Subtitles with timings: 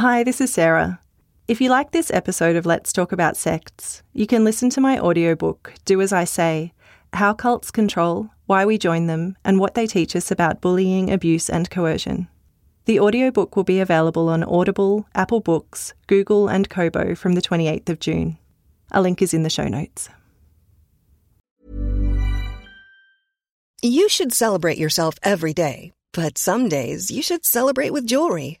[0.00, 0.98] Hi, this is Sarah.
[1.46, 4.98] If you like this episode of Let's Talk About Sects, you can listen to my
[4.98, 6.72] audiobook, Do As I Say
[7.12, 11.50] How Cults Control, Why We Join Them, and What They Teach Us About Bullying, Abuse,
[11.50, 12.28] and Coercion.
[12.86, 17.90] The audiobook will be available on Audible, Apple Books, Google, and Kobo from the 28th
[17.90, 18.38] of June.
[18.92, 20.08] A link is in the show notes.
[23.82, 28.60] You should celebrate yourself every day, but some days you should celebrate with jewelry.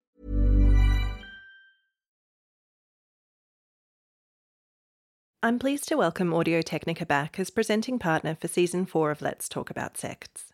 [5.43, 9.49] I'm pleased to welcome Audio Technica back as presenting partner for season four of Let's
[9.49, 10.53] Talk About Sects.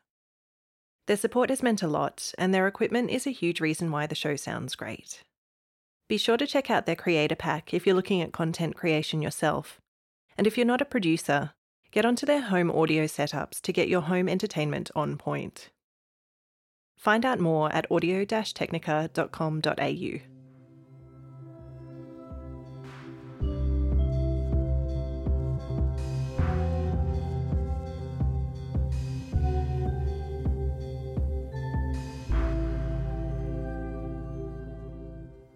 [1.08, 4.16] Their support has meant a lot, and their equipment is a huge reason why the
[4.16, 5.24] show sounds great.
[6.08, 9.82] Be sure to check out their creator pack if you're looking at content creation yourself.
[10.38, 11.52] And if you're not a producer,
[11.92, 15.70] get onto their home audio setups to get your home entertainment on point.
[16.96, 20.37] Find out more at audio-technica.com.au.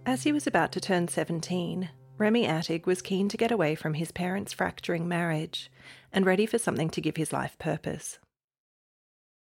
[0.06, 3.94] As he was about to turn 17, Remy Attig was keen to get away from
[3.94, 5.72] his parents' fracturing marriage
[6.12, 8.18] and ready for something to give his life purpose.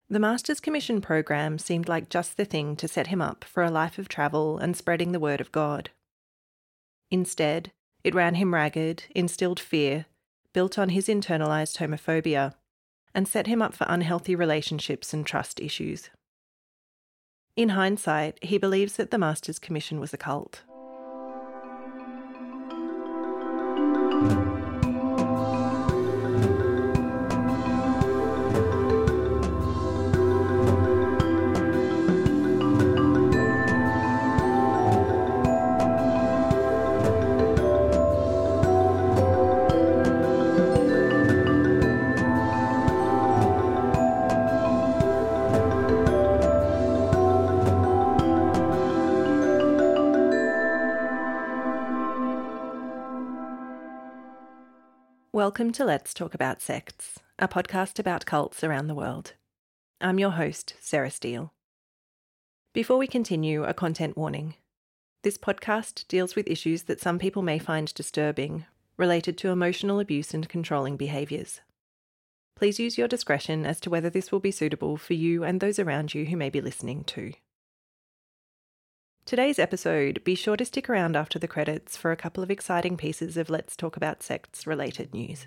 [0.09, 3.71] The Master's Commission program seemed like just the thing to set him up for a
[3.71, 5.91] life of travel and spreading the word of God.
[7.13, 7.71] Instead,
[8.03, 10.07] it ran him ragged, instilled fear,
[10.53, 12.55] built on his internalized homophobia,
[13.15, 16.11] and set him up for unhealthy relationships and trust issues.
[17.57, 20.63] In hindsight, he believes that the Master's Commission was a cult.
[55.61, 59.35] Welcome to Let's Talk About Sects, a podcast about cults around the world.
[60.01, 61.53] I'm your host, Sarah Steele.
[62.73, 64.55] Before we continue, a content warning.
[65.23, 68.65] This podcast deals with issues that some people may find disturbing
[68.97, 71.61] related to emotional abuse and controlling behaviours.
[72.57, 75.79] Please use your discretion as to whether this will be suitable for you and those
[75.79, 77.35] around you who may be listening too.
[79.27, 82.97] Today's episode, be sure to stick around after the credits for a couple of exciting
[82.97, 85.47] pieces of Let's Talk About Sects related news.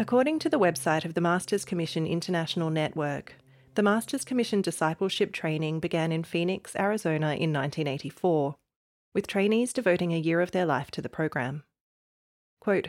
[0.00, 3.36] According to the website of the Masters Commission International Network,
[3.76, 8.56] the Masters Commission discipleship training began in Phoenix, Arizona in 1984,
[9.14, 11.62] with trainees devoting a year of their life to the program.
[12.60, 12.88] Quote,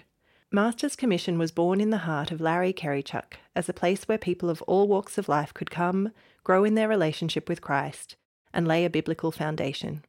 [0.56, 4.52] Masters Commission was born in the heart of Larry Kerychuk as a place where people
[4.52, 6.12] of all walks of life could come,
[6.44, 8.16] grow in their relationship with Christ,
[8.53, 10.06] and lay a biblical foundation.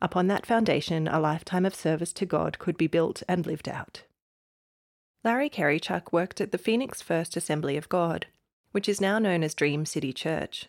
[0.00, 4.04] Upon that foundation, a lifetime of service to God could be built and lived out.
[5.24, 8.26] Larry Kerychuk worked at the Phoenix First Assembly of God,
[8.70, 10.68] which is now known as Dream City Church.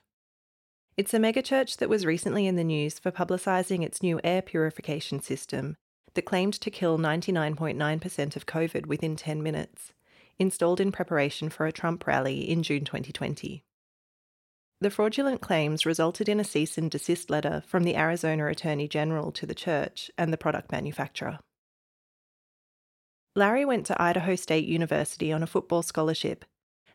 [0.96, 5.22] It's a megachurch that was recently in the news for publicising its new air purification
[5.22, 5.78] system
[6.18, 9.94] that claimed to kill 99.9% of COVID within 10 minutes,
[10.40, 13.64] installed in preparation for a Trump rally in June 2020.
[14.82, 19.32] The fraudulent claims resulted in a cease and desist letter from the Arizona Attorney General
[19.34, 21.38] to the church and the product manufacturer.
[23.36, 26.46] Larry went to Idaho State University on a football scholarship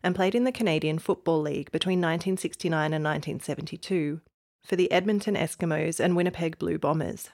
[0.02, 4.20] and played in the Canadian Football League between 1969 and 1972
[4.64, 7.30] for the Edmonton Eskimos and Winnipeg Blue Bombers.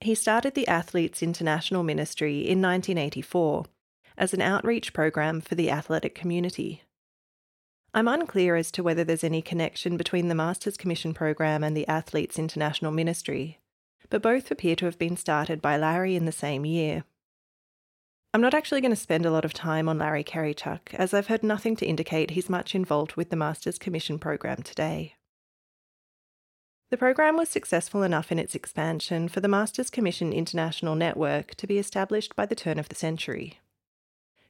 [0.00, 3.64] He started the Athletes International Ministry in 1984
[4.16, 6.82] as an outreach program for the athletic community.
[7.92, 11.88] I'm unclear as to whether there's any connection between the Masters Commission program and the
[11.88, 13.58] Athletes International Ministry,
[14.08, 17.02] but both appear to have been started by Larry in the same year.
[18.32, 21.26] I'm not actually going to spend a lot of time on Larry Kerychuk, as I've
[21.26, 25.14] heard nothing to indicate he's much involved with the Masters Commission program today.
[26.90, 31.66] The program was successful enough in its expansion for the Masters Commission International Network to
[31.66, 33.60] be established by the turn of the century.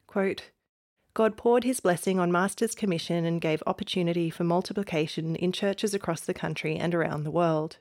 [0.07, 0.51] Quote,
[1.13, 6.21] God poured his blessing on Masters Commission and gave opportunity for multiplication in churches across
[6.21, 7.77] the country and around the world.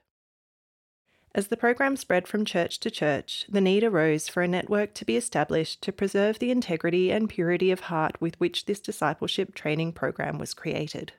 [1.35, 5.05] As the program spread from church to church, the need arose for a network to
[5.05, 9.93] be established to preserve the integrity and purity of heart with which this discipleship training
[9.93, 11.13] program was created.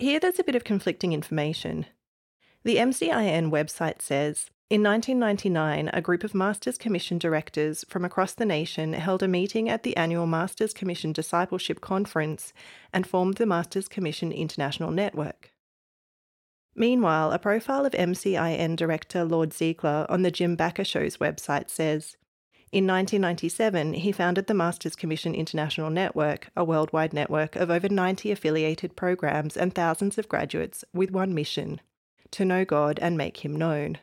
[0.00, 1.86] Here there's a bit of conflicting information.
[2.62, 8.44] The MCIN website says in 1999, a group of Masters Commission directors from across the
[8.44, 12.52] nation held a meeting at the annual Masters Commission Discipleship Conference
[12.92, 15.50] and formed the Masters Commission International Network.
[16.76, 22.16] Meanwhile, a profile of MCIN director Lloyd Ziegler on the Jim Bakker Show's website says
[22.70, 28.30] in 1997, he founded the Masters Commission International Network, a worldwide network of over 90
[28.30, 31.80] affiliated programs and thousands of graduates with one mission
[32.32, 33.98] to know God and make Him known.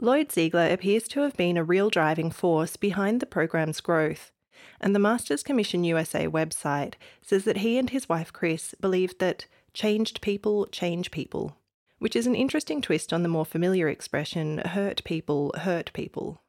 [0.00, 4.32] Lloyd Ziegler appears to have been a real driving force behind the program's growth,
[4.80, 9.46] and the Masters Commission USA website says that he and his wife Chris believed that
[9.74, 11.58] changed people change people,
[11.98, 16.40] which is an interesting twist on the more familiar expression hurt people hurt people.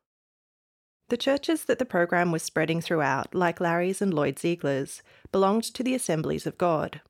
[1.09, 5.83] The churches that the program was spreading throughout, like Larry's and Lloyd Ziegler's, belonged to
[5.83, 7.01] the Assemblies of God,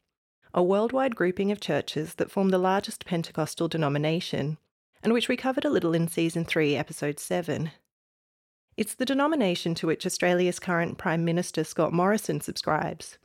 [0.53, 4.57] a worldwide grouping of churches that form the largest Pentecostal denomination,
[5.01, 7.71] and which we covered a little in Season 3, Episode 7.
[8.75, 13.17] It's the denomination to which Australia's current Prime Minister Scott Morrison subscribes,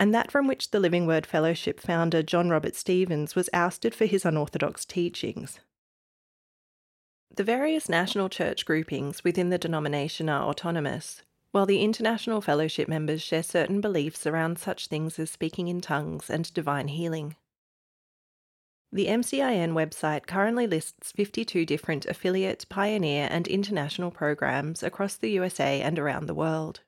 [0.00, 4.06] and that from which the Living Word Fellowship founder John Robert Stevens was ousted for
[4.06, 5.60] his unorthodox teachings.
[7.34, 11.22] The various national church groupings within the denomination are autonomous,
[11.52, 16.30] while the international fellowship members share certain beliefs around such things as speaking in tongues
[16.30, 17.36] and divine healing.
[18.90, 25.82] The MCIN website currently lists 52 different affiliate, pioneer, and international programs across the USA
[25.82, 26.80] and around the world.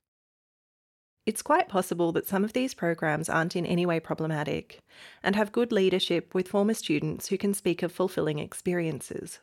[1.26, 4.80] It's quite possible that some of these programs aren't in any way problematic
[5.22, 9.38] and have good leadership with former students who can speak of fulfilling experiences.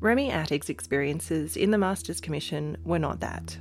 [0.00, 3.58] Remy Attig's experiences in the Masters Commission were not that.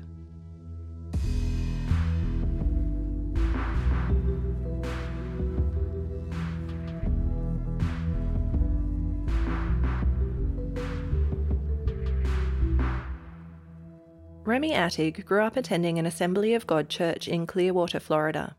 [14.46, 18.56] Remy Attig grew up attending an Assembly of God church in Clearwater, Florida.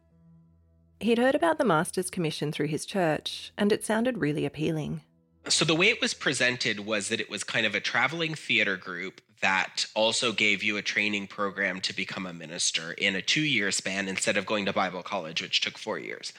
[1.01, 5.03] He'd heard about the Masters Commission through his church, and it sounded really appealing.
[5.47, 8.77] So the way it was presented was that it was kind of a traveling theater
[8.77, 13.71] group that also gave you a training program to become a minister in a 2-year
[13.71, 16.33] span instead of going to Bible college which took 4 years.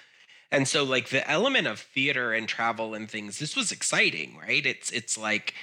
[0.51, 4.65] And so like the element of theater and travel and things this was exciting, right?
[4.65, 5.53] It's it's like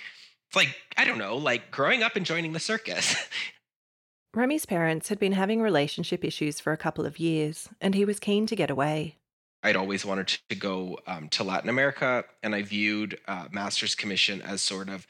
[0.49, 3.17] it's like I don't know, like growing up and joining the circus.
[4.35, 8.21] Remy's parents had been having relationship issues for a couple of years, and he was
[8.21, 9.17] keen to get away.
[9.67, 14.41] I'd always wanted to go um, to Latin America, and I viewed uh, Master's Commission
[14.41, 15.09] as sort of,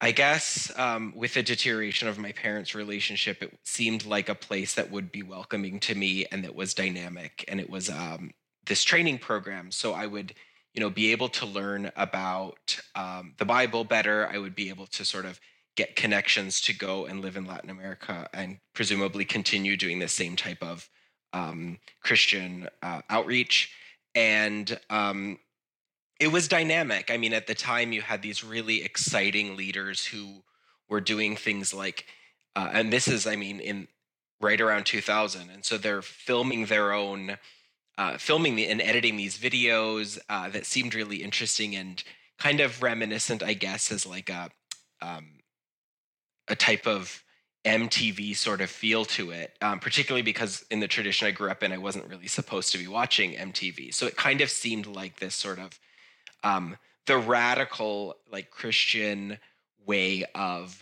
[0.00, 4.74] I guess, um, with the deterioration of my parents' relationship, it seemed like a place
[4.74, 8.32] that would be welcoming to me and that was dynamic, and it was um,
[8.66, 9.70] this training program.
[9.70, 10.34] So I would,
[10.74, 14.26] you know, be able to learn about um, the Bible better.
[14.26, 15.38] I would be able to sort of
[15.76, 20.34] get connections to go and live in Latin America and presumably continue doing the same
[20.34, 20.88] type of
[21.32, 23.72] um, Christian uh, outreach.
[24.14, 25.38] And um,
[26.18, 27.10] it was dynamic.
[27.10, 30.42] I mean, at the time, you had these really exciting leaders who
[30.88, 32.06] were doing things like,
[32.54, 33.88] uh, and this is, I mean, in
[34.40, 35.50] right around 2000.
[35.50, 37.36] And so they're filming their own,
[37.98, 42.02] uh, filming the, and editing these videos uh, that seemed really interesting and
[42.38, 44.50] kind of reminiscent, I guess, as like a,
[45.02, 45.40] um,
[46.48, 47.22] a type of
[47.66, 51.64] MTV sort of feel to it, um, particularly because in the tradition I grew up
[51.64, 53.92] in, I wasn't really supposed to be watching MTV.
[53.92, 55.78] So it kind of seemed like this sort of
[56.44, 59.38] um, the radical, like Christian
[59.84, 60.80] way of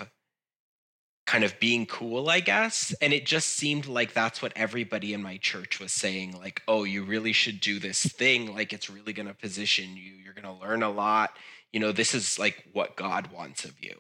[1.27, 2.95] kind of being cool, I guess.
[3.01, 6.85] And it just seemed like that's what everybody in my church was saying like, oh,
[6.85, 8.55] you really should do this thing.
[8.55, 10.13] Like, it's really going to position you.
[10.23, 11.31] You're going to learn a lot.
[11.73, 13.97] You know, this is like what God wants of you.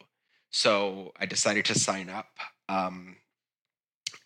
[0.50, 2.28] So I decided to sign up.
[2.68, 3.16] Um,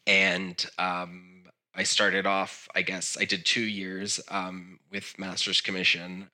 [0.07, 6.31] and um, I started off, I guess, I did two years um, with Master's Commission.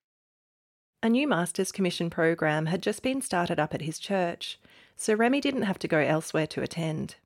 [1.02, 4.58] A new Master's Commission program had just been started up at his church,
[4.96, 7.16] so Remy didn't have to go elsewhere to attend.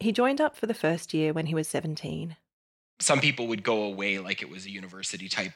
[0.00, 2.36] He joined up for the first year when he was 17.
[2.98, 5.52] Some people would go away like it was a university type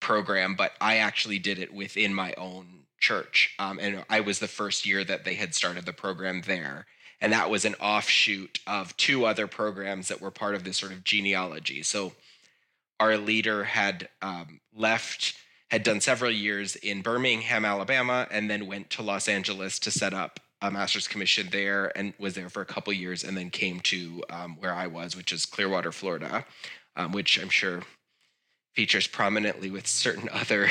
[0.00, 3.54] program, but I actually did it within my own church.
[3.58, 6.86] Um, and I was the first year that they had started the program there.
[7.20, 10.92] And that was an offshoot of two other programs that were part of this sort
[10.92, 11.82] of genealogy.
[11.82, 12.12] So
[12.98, 15.34] our leader had um, left,
[15.70, 20.14] had done several years in Birmingham, Alabama, and then went to Los Angeles to set
[20.14, 23.80] up a master's commission there and was there for a couple years and then came
[23.80, 26.44] to um, where I was, which is Clearwater, Florida,
[26.96, 27.82] um, which I'm sure
[28.74, 30.68] features prominently with certain other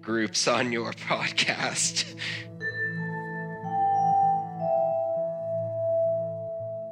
[0.00, 2.04] groups on your podcast.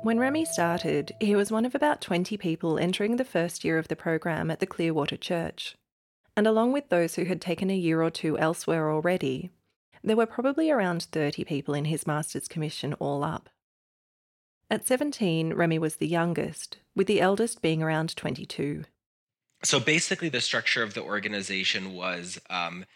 [0.02, 3.88] When Remy started, he was one of about 20 people entering the first year of
[3.88, 5.76] the program at the Clearwater Church.
[6.34, 9.50] And along with those who had taken a year or two elsewhere already,
[10.02, 13.50] there were probably around 30 people in his master's commission all up.
[14.70, 18.84] At 17, Remy was the youngest, with the eldest being around 22.
[19.62, 22.86] So basically, the structure of the organization was um,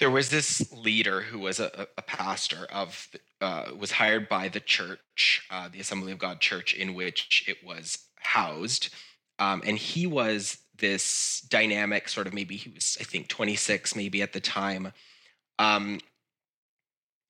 [0.00, 3.08] there was this leader who was a, a pastor of
[3.42, 7.58] uh, was hired by the church, uh, the Assembly of God Church, in which it
[7.62, 8.94] was housed,
[9.38, 14.22] um, and he was this dynamic sort of maybe he was I think 26 maybe
[14.22, 14.92] at the time
[15.58, 16.00] um,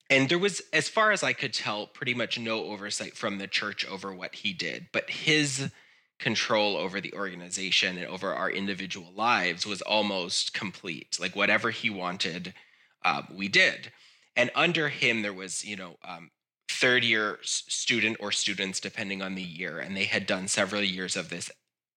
[0.09, 3.47] and there was, as far as I could tell, pretty much no oversight from the
[3.47, 4.87] church over what he did.
[4.91, 5.71] But his
[6.19, 11.17] control over the organization and over our individual lives was almost complete.
[11.19, 12.53] Like whatever he wanted,
[13.03, 13.91] uh, we did.
[14.35, 16.31] And under him, there was, you know, um,
[16.69, 19.79] third year student or students, depending on the year.
[19.79, 21.51] And they had done several years of this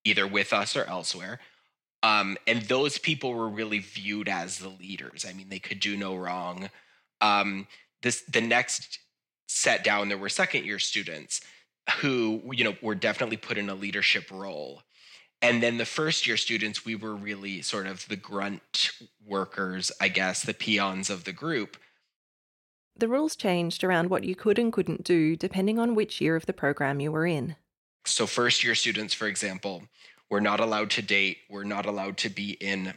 [0.04, 1.40] either with us or elsewhere.
[2.02, 5.26] Um, and those people were really viewed as the leaders.
[5.28, 6.70] I mean, they could do no wrong.
[7.20, 7.66] Um,
[8.02, 9.00] this the next
[9.48, 11.40] set down, there were second year students
[11.98, 14.82] who you know were definitely put in a leadership role.
[15.42, 18.90] And then the first year students, we were really sort of the grunt
[19.24, 21.76] workers, I guess, the peons of the group.
[22.98, 26.46] The rules changed around what you could and couldn't do depending on which year of
[26.46, 27.56] the program you were in.
[28.04, 29.82] So, first year students, for example,
[30.30, 31.38] we're not allowed to date.
[31.50, 32.94] We're not allowed to be in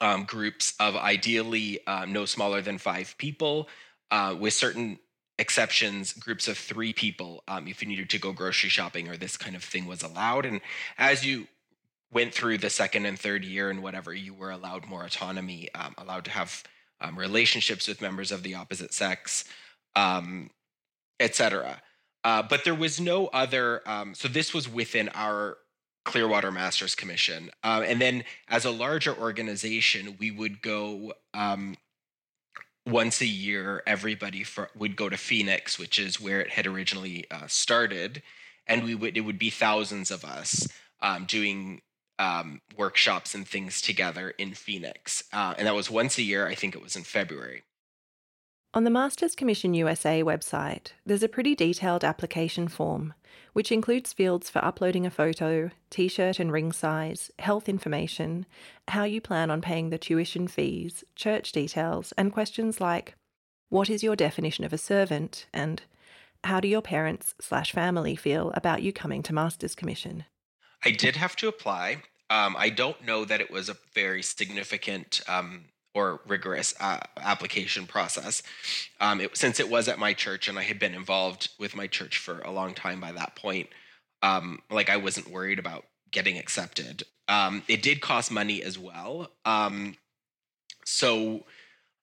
[0.00, 3.68] um, groups of ideally uh, no smaller than five people,
[4.10, 4.98] uh, with certain
[5.38, 9.36] exceptions, groups of three people, um, if you needed to go grocery shopping or this
[9.36, 10.44] kind of thing was allowed.
[10.44, 10.60] And
[10.98, 11.48] as you
[12.12, 15.94] went through the second and third year and whatever, you were allowed more autonomy, um,
[15.96, 16.62] allowed to have
[17.00, 19.44] um, relationships with members of the opposite sex,
[19.96, 20.50] um,
[21.18, 21.82] etc.
[22.24, 23.82] Uh, but there was no other.
[23.88, 25.56] Um, so this was within our
[26.04, 27.50] Clearwater Masters Commission.
[27.62, 31.76] Uh, and then as a larger organization, we would go um,
[32.86, 37.26] once a year, everybody for, would go to Phoenix, which is where it had originally
[37.30, 38.22] uh, started.
[38.66, 40.68] And we would it would be thousands of us
[41.02, 41.82] um, doing
[42.20, 45.24] um, workshops and things together in Phoenix.
[45.32, 46.46] Uh, and that was once a year.
[46.46, 47.62] I think it was in February.
[48.72, 53.14] On the Masters Commission USA website, there's a pretty detailed application form,
[53.52, 58.46] which includes fields for uploading a photo, t shirt and ring size, health information,
[58.86, 63.14] how you plan on paying the tuition fees, church details, and questions like
[63.70, 65.46] What is your definition of a servant?
[65.52, 65.82] and
[66.44, 70.26] How do your parents slash family feel about you coming to Masters Commission?
[70.84, 72.02] I did have to apply.
[72.30, 77.86] Um, I don't know that it was a very significant um, or rigorous uh, application
[77.86, 78.42] process.
[79.00, 81.88] Um, it, since it was at my church and I had been involved with my
[81.88, 83.68] church for a long time by that point,
[84.22, 87.02] um, like I wasn't worried about getting accepted.
[87.28, 89.30] Um, it did cost money as well.
[89.44, 89.96] Um,
[90.84, 91.44] so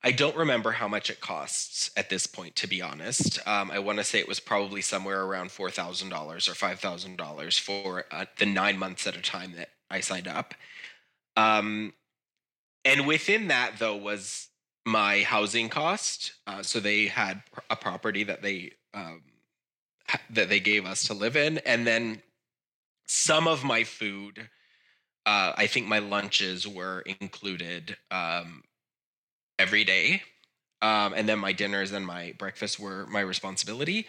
[0.04, 3.46] I don't remember how much it costs at this point, to be honest.
[3.48, 8.26] Um, I want to say it was probably somewhere around $4,000 or $5,000 for uh,
[8.38, 10.54] the nine months at a time that I signed up.
[11.36, 11.94] Um,
[12.86, 14.48] and within that though was
[14.86, 16.34] my housing cost.
[16.48, 19.22] Uh, so they had a property that they um,
[20.30, 21.58] that they gave us to live in.
[21.60, 22.22] And then
[23.06, 24.50] some of my food
[25.26, 28.64] uh, i think my lunches were included um,
[29.60, 30.22] every day.
[30.82, 34.06] Um, and then my dinners and my breakfast were my responsibility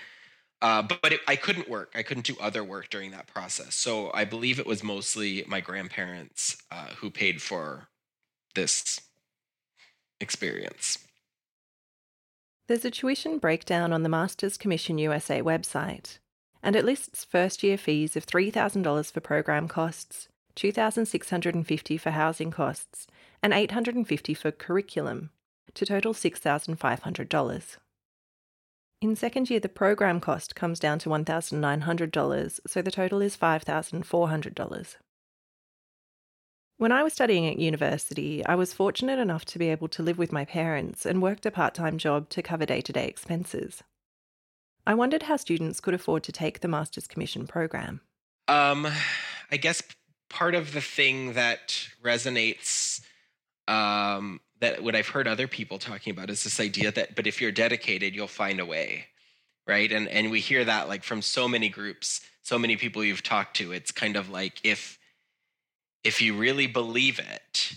[0.60, 1.92] uh, but, but it, I couldn't work.
[1.94, 3.74] I couldn't do other work during that process.
[3.74, 7.88] So I believe it was mostly my grandparents uh, who paid for
[8.54, 9.00] this
[10.20, 10.98] experience.
[12.66, 16.18] There's a tuition breakdown on the Masters Commission USA website,
[16.62, 23.06] and it lists first year fees of $3,000 for program costs, $2,650 for housing costs,
[23.42, 25.30] and $850 for curriculum,
[25.74, 27.76] to total $6,500.
[29.00, 34.96] In second year, the program cost comes down to $1,900, so the total is $5,400.
[36.78, 40.18] When I was studying at university, I was fortunate enough to be able to live
[40.18, 43.82] with my parents and worked a part time job to cover day to day expenses.
[44.84, 48.00] I wondered how students could afford to take the Master's Commission program.
[48.48, 48.86] Um,
[49.50, 49.82] I guess
[50.28, 53.00] part of the thing that resonates
[53.68, 57.40] um, that what I've heard other people talking about is this idea that, but if
[57.40, 59.06] you're dedicated, you'll find a way,
[59.66, 59.90] right?
[59.90, 63.56] And and we hear that like from so many groups, so many people you've talked
[63.56, 63.72] to.
[63.72, 64.98] It's kind of like if
[66.04, 67.74] if you really believe it,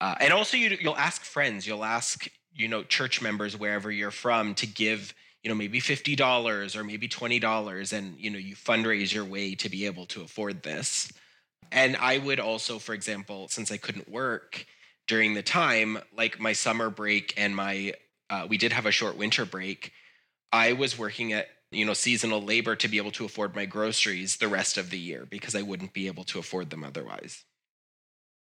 [0.00, 4.10] uh, and also you you'll ask friends, you'll ask you know church members wherever you're
[4.10, 8.38] from to give you know maybe fifty dollars or maybe twenty dollars, and you know
[8.38, 11.12] you fundraise your way to be able to afford this.
[11.72, 14.66] And I would also, for example, since I couldn't work
[15.06, 17.94] during the time, like my summer break and my,
[18.30, 19.92] uh, we did have a short winter break.
[20.52, 24.36] I was working at, you know, seasonal labor to be able to afford my groceries
[24.36, 27.44] the rest of the year because I wouldn't be able to afford them otherwise.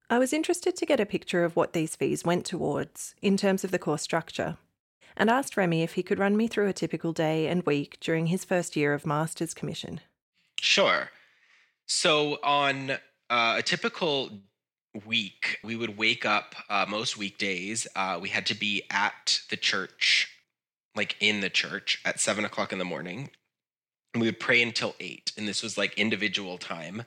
[0.09, 3.63] I was interested to get a picture of what these fees went towards in terms
[3.63, 4.57] of the course structure
[5.15, 8.27] and asked Remy if he could run me through a typical day and week during
[8.27, 10.01] his first year of Master's Commission.
[10.59, 11.09] Sure.
[11.85, 12.91] So, on
[13.29, 14.31] uh, a typical
[15.05, 17.87] week, we would wake up uh, most weekdays.
[17.95, 20.29] Uh, we had to be at the church,
[20.95, 23.29] like in the church, at seven o'clock in the morning.
[24.13, 25.31] And we would pray until eight.
[25.37, 27.03] And this was like individual time.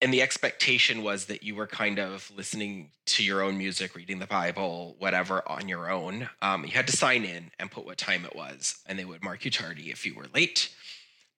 [0.00, 4.18] And the expectation was that you were kind of listening to your own music, reading
[4.18, 6.28] the Bible, whatever, on your own.
[6.42, 9.22] Um, you had to sign in and put what time it was, and they would
[9.22, 10.74] mark you tardy if you were late.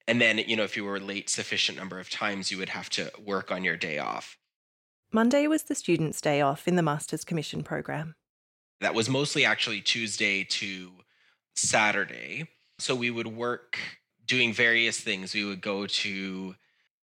[0.09, 2.89] And then, you know, if you were late sufficient number of times, you would have
[2.91, 4.37] to work on your day off.
[5.13, 8.15] Monday was the students' day off in the Master's Commission program.
[8.81, 10.91] That was mostly actually Tuesday to
[11.55, 12.49] Saturday.
[12.79, 13.79] So we would work
[14.27, 15.35] doing various things.
[15.35, 16.55] We would go to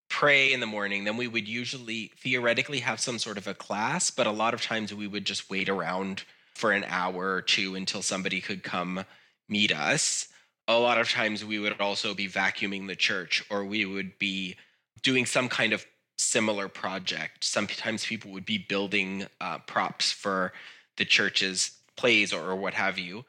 [0.10, 1.03] pray in the morning.
[1.03, 4.62] Then we would usually theoretically have some sort of a class, but a lot of
[4.62, 9.05] times we would just wait around for an hour or two until somebody could come
[9.50, 10.27] meet us
[10.68, 14.55] a lot of times we would also be vacuuming the church or we would be
[15.01, 15.85] doing some kind of
[16.24, 17.44] similar project.
[17.44, 20.53] Sometimes people would be building uh, props for
[20.98, 23.25] the church's plays or, or, what have you.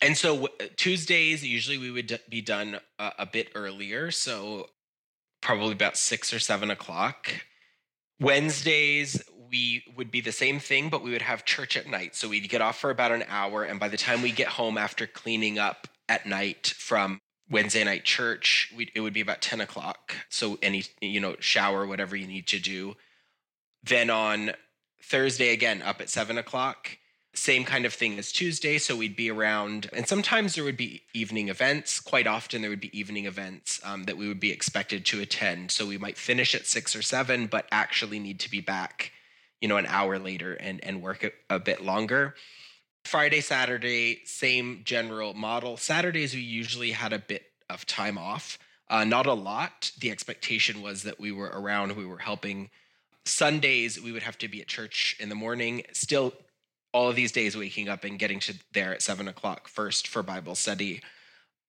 [0.00, 4.10] And so w- Tuesdays, usually we would d- be done a, a bit earlier.
[4.10, 4.68] So
[5.40, 7.28] probably about six or seven o'clock.
[8.20, 12.14] Wednesdays, we would be the same thing, but we would have church at night.
[12.14, 13.64] So we'd get off for about an hour.
[13.64, 17.20] And by the time we get home after cleaning up at night from
[17.52, 20.14] Wednesday night church, we, it would be about 10 o'clock.
[20.30, 22.96] So any, you know, shower, whatever you need to do.
[23.84, 24.52] Then on
[25.02, 26.96] Thursday, again, up at seven o'clock.
[27.34, 28.78] Same kind of thing as Tuesday.
[28.78, 31.98] So we'd be around, and sometimes there would be evening events.
[31.98, 35.70] Quite often, there would be evening events um, that we would be expected to attend.
[35.70, 39.12] So we might finish at six or seven, but actually need to be back,
[39.60, 42.34] you know, an hour later and, and work a, a bit longer.
[43.04, 45.76] Friday, Saturday, same general model.
[45.76, 48.58] Saturdays, we usually had a bit of time off.
[48.88, 49.90] Uh, not a lot.
[50.00, 52.70] The expectation was that we were around, we were helping.
[53.24, 55.82] Sundays, we would have to be at church in the morning.
[55.92, 56.32] Still,
[56.92, 60.22] all of these days, waking up and getting to there at seven o'clock first for
[60.22, 61.02] Bible study.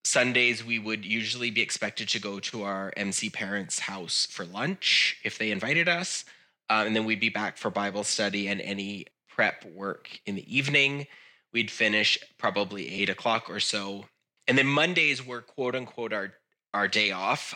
[0.04, 5.16] Sundays, we would usually be expected to go to our MC parents' house for lunch
[5.24, 6.24] if they invited us.
[6.68, 10.56] Uh, and then we'd be back for Bible study and any prep work in the
[10.56, 11.06] evening.
[11.54, 14.06] We'd finish probably eight o'clock or so.
[14.48, 16.34] And then Mondays were quote unquote our,
[16.74, 17.54] our day off.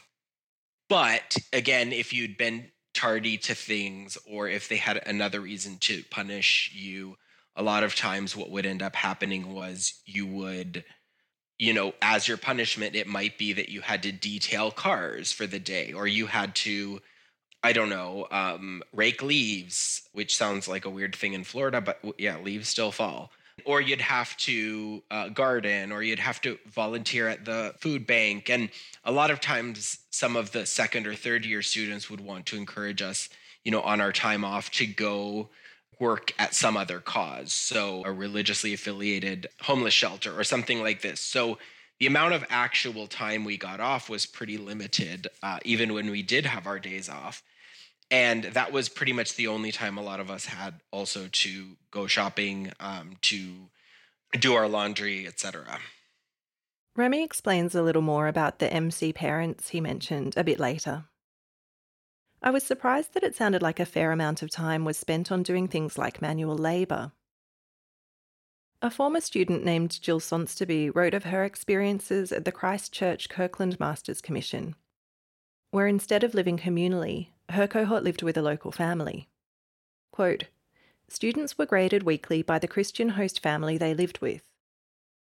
[0.89, 6.05] But again, if you'd been tardy to things or if they had another reason to
[6.11, 7.17] punish you,
[7.57, 10.85] a lot of times what would end up happening was you would
[11.59, 15.45] you know, as your punishment, it might be that you had to detail cars for
[15.45, 17.01] the day, or you had to,
[17.65, 21.99] I don't know, um, rake leaves, which sounds like a weird thing in Florida, but
[22.17, 23.33] yeah, leaves still fall
[23.65, 28.49] or you'd have to uh, garden or you'd have to volunteer at the food bank.
[28.49, 28.71] And
[29.05, 32.57] a lot of times some of the second or third year students would want to
[32.57, 33.29] encourage us
[33.65, 35.49] you know on our time off to go
[36.01, 37.53] work at some other cause.
[37.53, 41.21] So a religiously affiliated homeless shelter or something like this.
[41.21, 41.59] So
[41.99, 46.23] the amount of actual time we got off was pretty limited uh, even when we
[46.23, 47.43] did have our days off
[48.11, 51.77] and that was pretty much the only time a lot of us had also to
[51.91, 53.69] go shopping um, to
[54.39, 55.79] do our laundry etc
[56.97, 61.05] remy explains a little more about the mc parents he mentioned a bit later.
[62.41, 65.43] I was surprised that it sounded like a fair amount of time was spent on
[65.43, 67.13] doing things like manual labour
[68.81, 74.21] A former student named Jill Sonsterby wrote of her experiences at the Christchurch Kirkland Masters
[74.21, 74.77] Commission,
[75.73, 79.29] where instead of living communally, her cohort lived with a local family.
[80.13, 80.45] Quote,
[81.09, 84.43] Students were graded weekly by the Christian host family they lived with.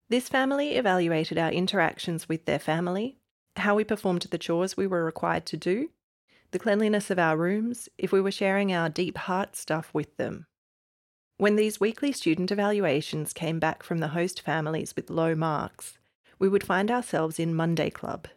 [0.10, 3.18] This family evaluated our interactions with their family,
[3.56, 5.92] how we performed the chores we were required to do,
[6.52, 10.48] the cleanliness of our rooms, if we were sharing our deep heart stuff with them.
[11.38, 15.98] When these weekly student evaluations came back from the host families with low marks,
[16.40, 18.28] we would find ourselves in Monday Club.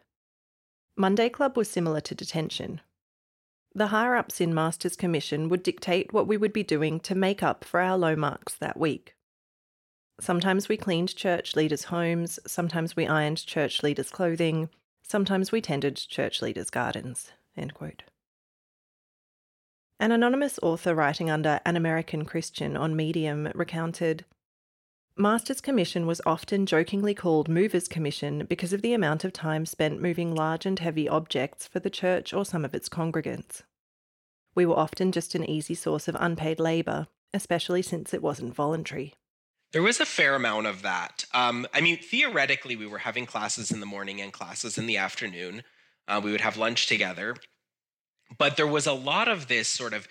[0.95, 2.79] Monday Club was similar to detention.
[3.75, 7.41] The higher ups in Master's Commission would dictate what we would be doing to make
[7.41, 9.15] up for our low marks that week.
[10.19, 14.69] Sometimes we cleaned church leaders' homes, sometimes we ironed church leaders' clothing,
[15.01, 17.31] sometimes we tended church leaders' gardens.
[17.57, 17.71] An
[19.99, 24.25] anonymous author writing under An American Christian on Medium recounted
[25.15, 30.01] Master's Commission was often jokingly called Movers Commission because of the amount of time spent
[30.01, 33.61] moving large and heavy objects for the church or some of its congregants.
[34.55, 39.13] We were often just an easy source of unpaid labour, especially since it wasn't voluntary.
[39.71, 41.25] There was a fair amount of that.
[41.33, 44.97] Um, I mean, theoretically, we were having classes in the morning and classes in the
[44.97, 45.63] afternoon.
[46.07, 47.35] Uh, we would have lunch together
[48.37, 50.07] but there was a lot of this sort of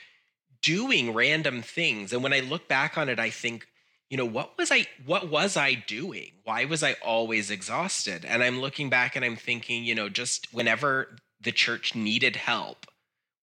[0.60, 3.66] doing random things and when i look back on it i think
[4.12, 6.32] you know what was i what was i doing?
[6.44, 8.26] Why was i always exhausted?
[8.26, 12.84] And i'm looking back and i'm thinking you know just whenever the church needed help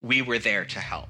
[0.03, 1.09] we were there to help.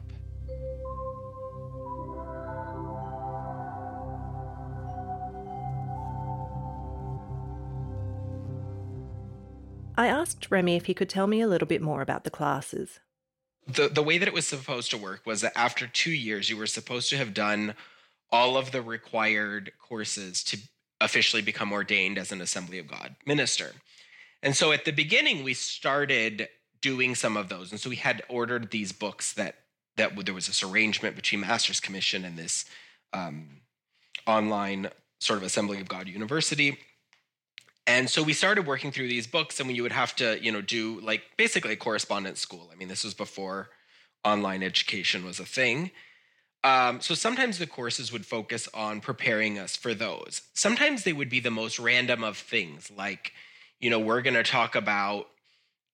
[9.97, 13.01] I asked Remy if he could tell me a little bit more about the classes.
[13.67, 16.55] The the way that it was supposed to work was that after two years, you
[16.55, 17.75] were supposed to have done
[18.31, 20.57] all of the required courses to
[21.01, 23.71] officially become ordained as an Assembly of God minister.
[24.41, 26.47] And so at the beginning, we started
[26.81, 29.55] doing some of those, and so we had ordered these books that
[29.97, 32.63] that there was this arrangement between Masters Commission and this
[33.11, 33.61] um,
[34.25, 34.87] online
[35.19, 36.77] sort of Assembly of God University.
[37.85, 40.61] And so we started working through these books and you would have to you know
[40.61, 42.69] do like basically correspondence school.
[42.71, 43.69] I mean this was before
[44.23, 45.91] online education was a thing
[46.63, 50.41] um, so sometimes the courses would focus on preparing us for those.
[50.53, 53.33] Sometimes they would be the most random of things like
[53.79, 55.27] you know we're going to talk about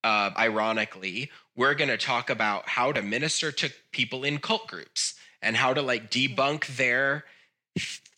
[0.04, 5.16] uh, ironically we're going to talk about how to minister to people in cult groups
[5.42, 7.24] and how to like debunk their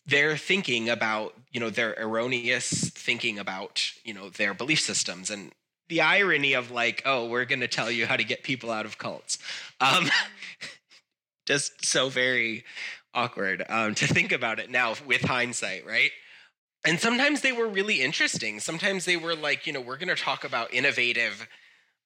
[0.06, 5.30] their thinking about you know their erroneous thinking about you know their belief systems.
[5.30, 5.52] And
[5.88, 8.86] the irony of like oh we're going to tell you how to get people out
[8.86, 9.38] of cults.
[9.80, 10.10] Um,
[11.48, 12.64] just so very
[13.14, 16.10] awkward um, to think about it now with hindsight right?
[16.84, 18.60] And sometimes they were really interesting.
[18.60, 21.48] Sometimes they were like you know we're going to talk about innovative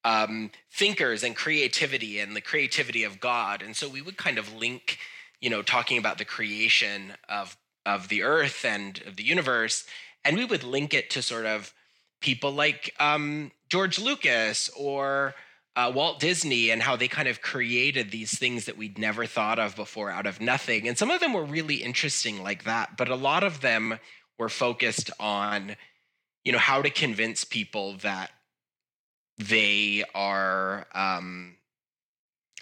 [0.05, 3.63] um, thinkers and creativity and the creativity of god.
[3.63, 4.99] And so we would kind of link
[5.41, 9.85] you know talking about the creation of of the earth and of the universe
[10.25, 11.75] and we would link it to sort of
[12.21, 15.35] people like um, george lucas or
[15.77, 19.59] uh, walt disney and how they kind of created these things that we'd never thought
[19.59, 23.09] of before out of nothing and some of them were really interesting like that but
[23.09, 23.99] a lot of them
[24.39, 25.77] were focused on
[26.45, 28.31] you know how to convince people that
[29.39, 31.57] they are um,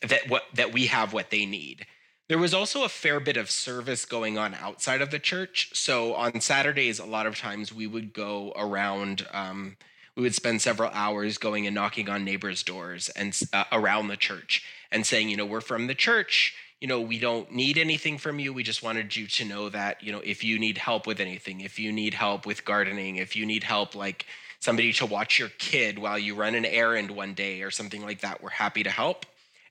[0.07, 1.87] that what that we have what they need
[2.31, 5.71] there was also a fair bit of service going on outside of the church.
[5.75, 9.27] So on Saturdays, a lot of times we would go around.
[9.33, 9.77] Um,
[10.17, 14.17] we would spend several hours going and knocking on neighbors' doors and uh, around the
[14.17, 16.55] church and saying, you know, we're from the church.
[16.81, 18.53] You know, we don't need anything from you.
[18.53, 21.61] We just wanted you to know that, you know, if you need help with anything,
[21.61, 24.27] if you need help with gardening, if you need help, like
[24.61, 28.21] somebody to watch your kid while you run an errand one day or something like
[28.21, 29.27] that, we're happy to help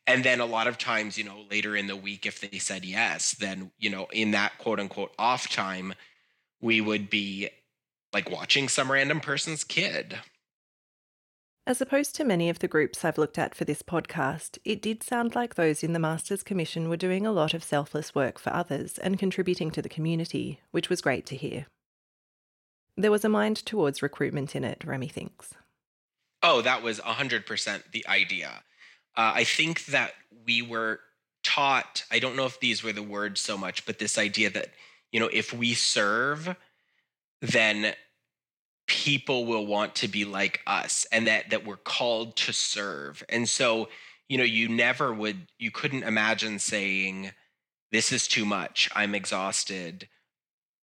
[0.10, 2.84] and then a lot of times you know later in the week if they said
[2.84, 5.94] yes then you know in that quote unquote off time
[6.62, 7.50] we would be
[8.14, 10.20] like watching some random person's kid
[11.70, 15.04] as opposed to many of the groups I've looked at for this podcast, it did
[15.04, 18.52] sound like those in the Masters Commission were doing a lot of selfless work for
[18.52, 21.68] others and contributing to the community, which was great to hear.
[22.98, 25.54] There was a mind towards recruitment in it, Remy thinks.
[26.42, 28.64] Oh, that was 100% the idea.
[29.16, 30.14] Uh, I think that
[30.48, 31.02] we were
[31.44, 34.70] taught, I don't know if these were the words so much, but this idea that,
[35.12, 36.56] you know, if we serve,
[37.42, 37.96] then
[38.88, 43.24] people will want to be like us and that that we're called to serve.
[43.30, 43.90] And so,
[44.30, 47.32] you know, you never would you couldn't imagine saying
[47.92, 48.90] this is too much.
[48.96, 50.08] I'm exhausted.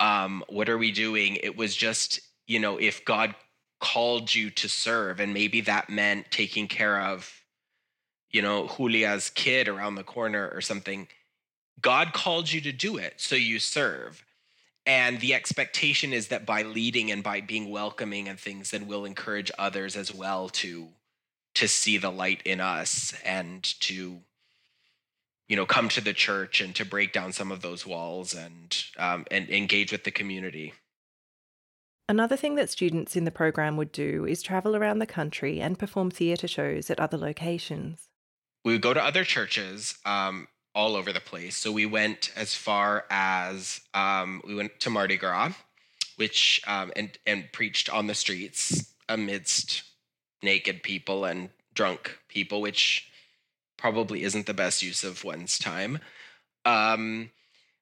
[0.00, 1.36] um, what are we doing?
[1.36, 3.34] It was just, you know, if God
[3.80, 7.30] called you to serve, and maybe that meant taking care of,
[8.32, 11.08] you know, Julia's kid around the corner or something.
[11.82, 14.25] God called you to do it, so you serve.
[14.86, 19.04] And the expectation is that by leading and by being welcoming and things, then we'll
[19.04, 20.88] encourage others as well to
[21.54, 24.20] to see the light in us and to
[25.48, 28.84] you know come to the church and to break down some of those walls and
[28.98, 30.74] um, and engage with the community
[32.08, 35.78] Another thing that students in the program would do is travel around the country and
[35.78, 38.08] perform theatre shows at other locations.
[38.64, 40.46] We would go to other churches um,
[40.76, 41.56] all over the place.
[41.56, 45.52] So we went as far as um, we went to Mardi Gras,
[46.16, 49.82] which um, and and preached on the streets amidst
[50.42, 53.10] naked people and drunk people, which
[53.78, 55.98] probably isn't the best use of one's time.
[56.66, 57.30] Um,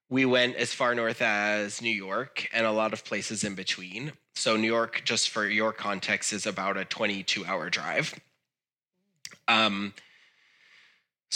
[0.08, 4.12] we went as far north as New York and a lot of places in between.
[4.36, 8.14] So, New York, just for your context, is about a 22 hour drive.
[9.48, 9.94] Um,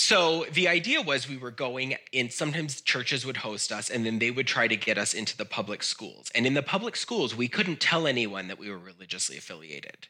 [0.01, 4.21] so the idea was we were going in, sometimes churches would host us and then
[4.21, 6.31] they would try to get us into the public schools.
[6.37, 10.07] And in the public schools, we couldn't tell anyone that we were religiously affiliated.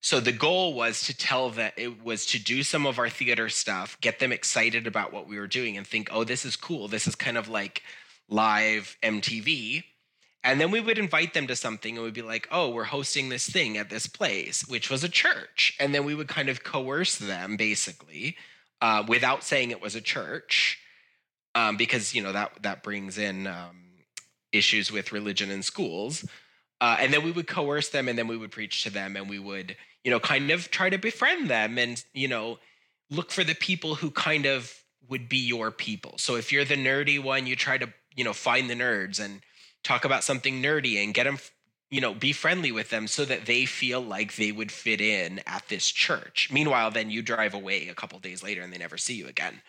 [0.00, 3.48] So the goal was to tell that it was to do some of our theater
[3.48, 6.88] stuff, get them excited about what we were doing and think, oh, this is cool.
[6.88, 7.84] This is kind of like
[8.28, 9.84] live MTV.
[10.42, 13.28] And then we would invite them to something and we'd be like, oh, we're hosting
[13.28, 15.76] this thing at this place, which was a church.
[15.78, 18.36] And then we would kind of coerce them basically
[18.82, 20.78] uh, without saying it was a church.
[21.54, 23.76] Um, because you know that that brings in um,
[24.52, 26.24] issues with religion in schools,
[26.80, 29.28] uh, and then we would coerce them, and then we would preach to them, and
[29.28, 32.58] we would you know, kind of try to befriend them and, you know,
[33.10, 34.74] look for the people who kind of
[35.08, 36.14] would be your people.
[36.18, 39.40] So if you're the nerdy one, you try to, you know, find the nerds and
[39.84, 41.38] talk about something nerdy and get them,
[41.92, 45.40] you know, be friendly with them so that they feel like they would fit in
[45.46, 46.48] at this church.
[46.50, 49.60] Meanwhile, then you drive away a couple days later and they never see you again.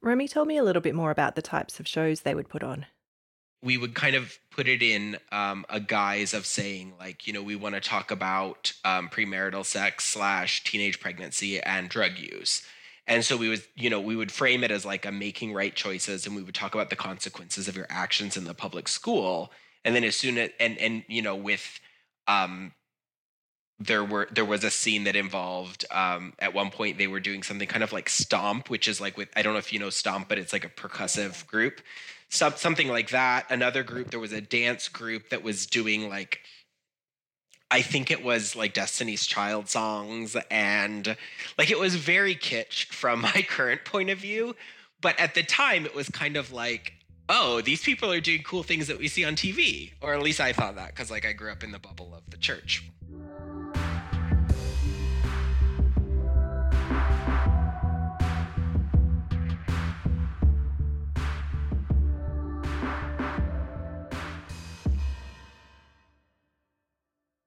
[0.00, 2.62] Remy told me a little bit more about the types of shows they would put
[2.62, 2.86] on
[3.62, 7.42] we would kind of put it in um, a guise of saying like you know
[7.42, 12.62] we want to talk about um, premarital sex slash teenage pregnancy and drug use
[13.06, 15.74] and so we would you know we would frame it as like a making right
[15.74, 19.52] choices and we would talk about the consequences of your actions in the public school
[19.84, 21.80] and then as soon as and and you know with
[22.28, 22.72] um
[23.78, 27.42] there were there was a scene that involved um, at one point they were doing
[27.42, 29.88] something kind of like stomp which is like with i don't know if you know
[29.88, 31.80] stomp but it's like a percussive group
[32.30, 33.46] some, something like that.
[33.50, 36.40] Another group, there was a dance group that was doing like,
[37.70, 41.16] I think it was like Destiny's Child songs, and
[41.58, 44.56] like it was very kitsch from my current point of view.
[45.00, 46.94] But at the time, it was kind of like,
[47.30, 49.92] oh, these people are doing cool things that we see on TV.
[50.02, 52.28] Or at least I thought that because like I grew up in the bubble of
[52.28, 52.90] the church.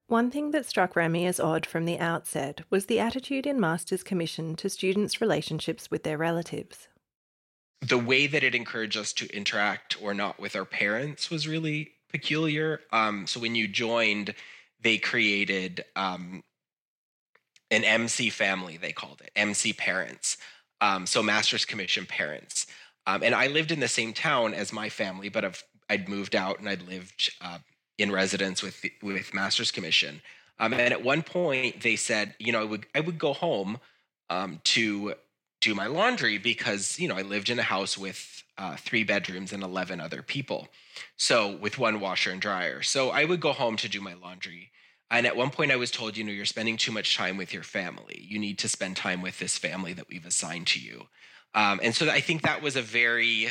[0.06, 4.04] One thing that struck Remy as odd from the outset was the attitude in Master's
[4.04, 6.86] Commission to students' relationships with their relatives.
[7.80, 11.92] The way that it encouraged us to interact or not with our parents was really
[12.10, 12.80] peculiar.
[12.92, 14.34] Um, so when you joined,
[14.80, 16.42] they created um,
[17.70, 20.36] an MC family, they called it MC parents.
[20.80, 22.66] Um, so Master's Commission parents.
[23.06, 26.34] Um, and I lived in the same town as my family, but I've, I'd moved
[26.34, 27.58] out and I'd lived uh,
[27.98, 30.20] in residence with with Master's Commission.
[30.58, 33.78] Um, and at one point, they said, you know, I would I would go home
[34.30, 35.14] um, to
[35.64, 39.52] do my laundry because you know I lived in a house with uh, three bedrooms
[39.52, 40.68] and eleven other people,
[41.16, 42.82] so with one washer and dryer.
[42.82, 44.70] So I would go home to do my laundry.
[45.10, 47.52] And at one point, I was told, you know, you're spending too much time with
[47.52, 48.26] your family.
[48.26, 51.06] You need to spend time with this family that we've assigned to you.
[51.54, 53.48] Um, and so I think that was a very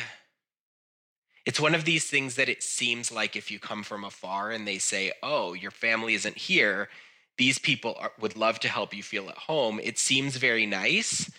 [1.46, 4.66] it's one of these things that it seems like if you come from afar and
[4.66, 6.88] they say, "Oh, your family isn't here,"
[7.36, 9.80] these people are, would love to help you feel at home.
[9.82, 11.30] It seems very nice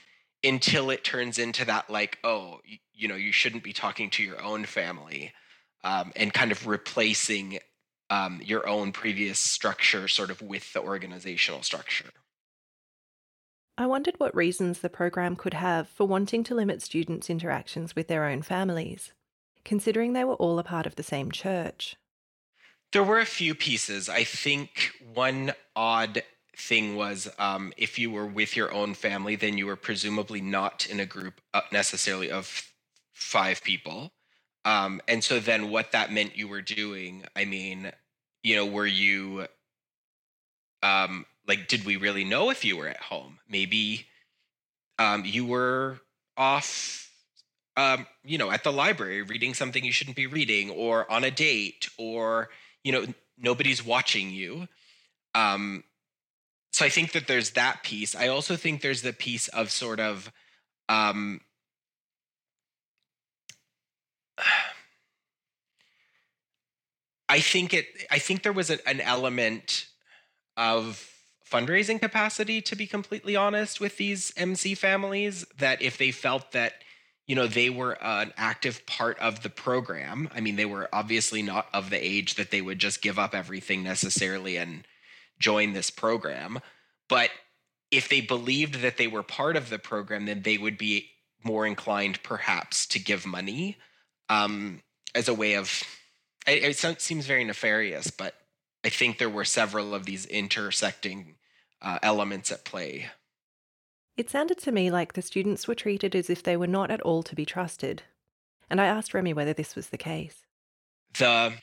[0.43, 4.24] until it turns into that like, "Oh, you, you know, you shouldn't be talking to
[4.24, 5.34] your own family,"
[5.84, 7.60] um, and kind of replacing
[8.10, 12.10] um, your own previous structure sort of with the organizational structure.
[13.78, 18.08] I wondered what reasons the program could have for wanting to limit students' interactions with
[18.08, 19.12] their own families
[19.65, 21.98] considering they were all a part of the same church?
[22.93, 24.08] There were a few pieces.
[24.08, 26.24] I think one odd
[26.58, 30.88] thing was um, if you were with your own family, then you were presumably not
[30.89, 32.70] in a group uh, necessarily of
[33.13, 34.12] five people.
[34.63, 37.91] Um, and so then what that meant you were doing, I mean,
[38.44, 39.48] you know, were you
[40.84, 43.39] um like did we really know if you were at home?
[43.50, 44.08] Maybe
[45.00, 46.00] um you were
[46.38, 47.06] off
[47.78, 51.32] um, you know, at the library reading something you shouldn't be reading, or on a
[51.32, 52.50] date, or
[52.84, 53.06] you know,
[53.38, 54.68] nobody's watching you.
[55.34, 55.84] Um,
[56.76, 58.14] so I think that there's that piece.
[58.16, 60.30] I also think there's the piece of sort of
[60.90, 61.40] um,
[67.30, 69.88] I think it I think there was a, an element
[70.58, 71.10] of
[71.50, 76.74] fundraising capacity to be completely honest with these MC families that if they felt that
[77.26, 81.42] you know they were an active part of the program i mean they were obviously
[81.42, 84.86] not of the age that they would just give up everything necessarily and
[85.39, 86.60] join this program
[87.08, 87.30] but
[87.91, 91.10] if they believed that they were part of the program then they would be
[91.43, 93.78] more inclined perhaps to give money
[94.30, 94.82] um,
[95.13, 95.84] as a way of
[96.48, 98.36] it, it, seems very nefarious but
[98.84, 101.36] i think there were several of these intersecting
[101.82, 103.10] uh, elements at play
[104.17, 107.02] it sounded to me like the students were treated as if they were not at
[107.02, 108.04] all to be trusted,
[108.69, 110.45] and I asked Remy whether this was the case.
[111.17, 111.54] The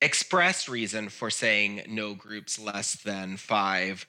[0.00, 4.06] express reason for saying no groups less than five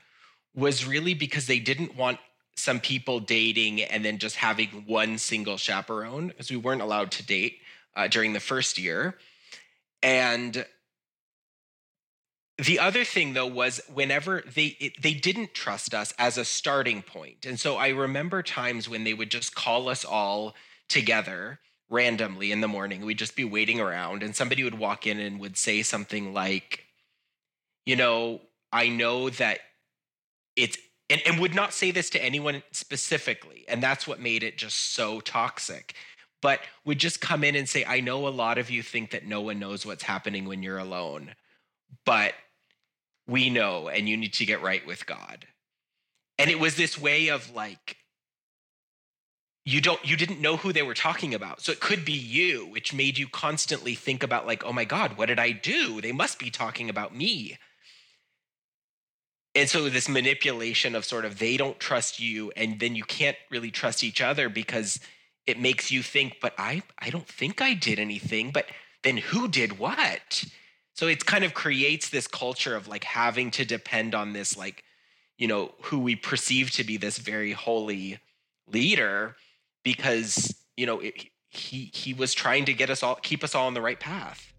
[0.56, 2.20] was really because they didn't want
[2.56, 7.26] some people dating and then just having one single chaperone, as we weren't allowed to
[7.26, 7.60] date
[7.96, 9.18] uh, during the first year.
[10.04, 10.66] And
[12.58, 17.02] the other thing though was whenever they it, they didn't trust us as a starting
[17.02, 20.54] point and so i remember times when they would just call us all
[20.88, 21.60] together
[21.92, 25.40] randomly in the morning we'd just be waiting around and somebody would walk in and
[25.40, 26.86] would say something like
[27.86, 29.60] you know i know that
[30.56, 30.78] it's
[31.10, 34.94] and, and would not say this to anyone specifically and that's what made it just
[34.94, 35.94] so toxic
[36.42, 39.28] but would just come in and say i know a lot of you think that
[39.28, 41.36] no one knows what's happening when you're alone
[42.06, 42.34] but
[43.28, 45.48] we know and you need to get right with God.
[46.38, 47.98] And it was this way of like,
[49.66, 51.62] you don't you didn't know who they were talking about.
[51.62, 55.18] So it could be you which made you constantly think about like oh my god
[55.18, 56.02] what did i do?
[56.02, 57.58] They must be talking about me.
[59.54, 63.38] And so this manipulation of sort of they don't trust you and then you can't
[63.50, 65.00] really trust each other because
[65.46, 68.66] it makes you think but i i don't think i did anything but
[69.04, 70.44] then who did what?
[70.94, 74.84] So it kind of creates this culture of like having to depend on this, like,
[75.38, 78.20] you know, who we perceive to be this very holy
[78.68, 79.36] leader
[79.84, 83.68] because, you know, it, he he was trying to get us all keep us all
[83.68, 84.52] on the right path.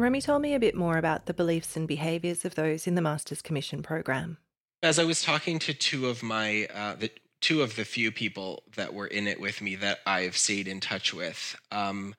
[0.00, 3.02] Remy told me a bit more about the beliefs and behaviours of those in the
[3.02, 4.38] Masters Commission program.
[4.82, 8.62] As I was talking to two of my, uh, the two of the few people
[8.76, 12.14] that were in it with me that I've stayed in touch with, um,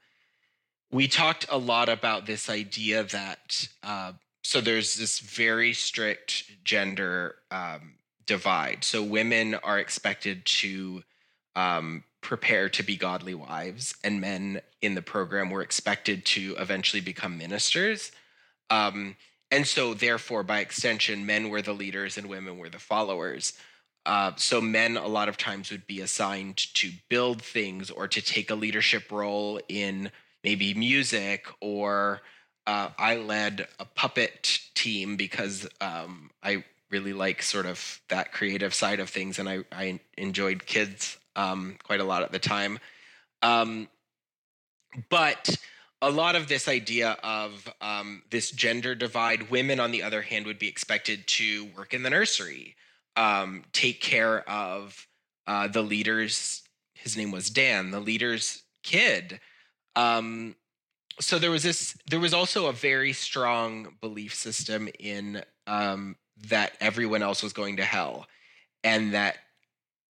[0.92, 7.36] we talked a lot about this idea that uh, so there's this very strict gender
[7.52, 7.94] um,
[8.26, 8.84] divide.
[8.84, 11.04] So women are expected to
[11.56, 17.02] um, prepare to be godly wives, and men in the program were expected to eventually
[17.02, 18.12] become ministers.
[18.70, 19.16] Um,
[19.52, 23.54] and so, therefore, by extension, men were the leaders and women were the followers.
[24.06, 28.22] Uh, so, men a lot of times would be assigned to build things or to
[28.22, 30.12] take a leadership role in
[30.44, 32.22] maybe music, or
[32.66, 38.74] uh, I led a puppet team because um, I really like sort of that creative
[38.74, 42.80] side of things and I, I enjoyed kids um, quite a lot at the time.
[43.42, 43.88] Um,
[45.10, 45.58] but
[46.02, 50.46] a lot of this idea of um, this gender divide, women, on the other hand,
[50.46, 52.76] would be expected to work in the nursery,
[53.16, 55.08] um, take care of
[55.48, 59.40] uh, the leader's, his name was Dan, the leader's kid.
[59.96, 60.56] Um,
[61.20, 66.16] so there was this, there was also a very strong belief system in um,
[66.48, 68.28] that everyone else was going to hell
[68.84, 69.38] and that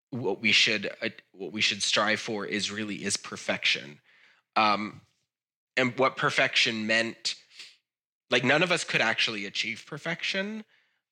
[0.09, 3.99] what we should uh, what we should strive for is really is perfection
[4.55, 5.01] um
[5.75, 7.35] and what perfection meant
[8.29, 10.63] like none of us could actually achieve perfection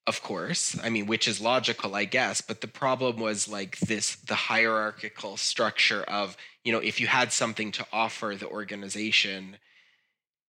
[0.07, 4.15] of course i mean which is logical i guess but the problem was like this
[4.15, 9.57] the hierarchical structure of you know if you had something to offer the organization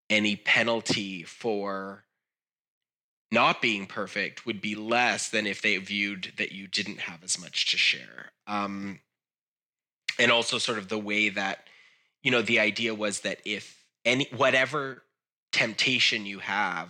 [0.09, 2.05] any penalty for
[3.31, 7.39] not being perfect would be less than if they viewed that you didn't have as
[7.39, 8.33] much to share.
[8.47, 9.01] Um,
[10.19, 11.67] and also, sort of the way that,
[12.23, 15.03] you know, the idea was that if any, whatever
[15.53, 16.89] temptation you have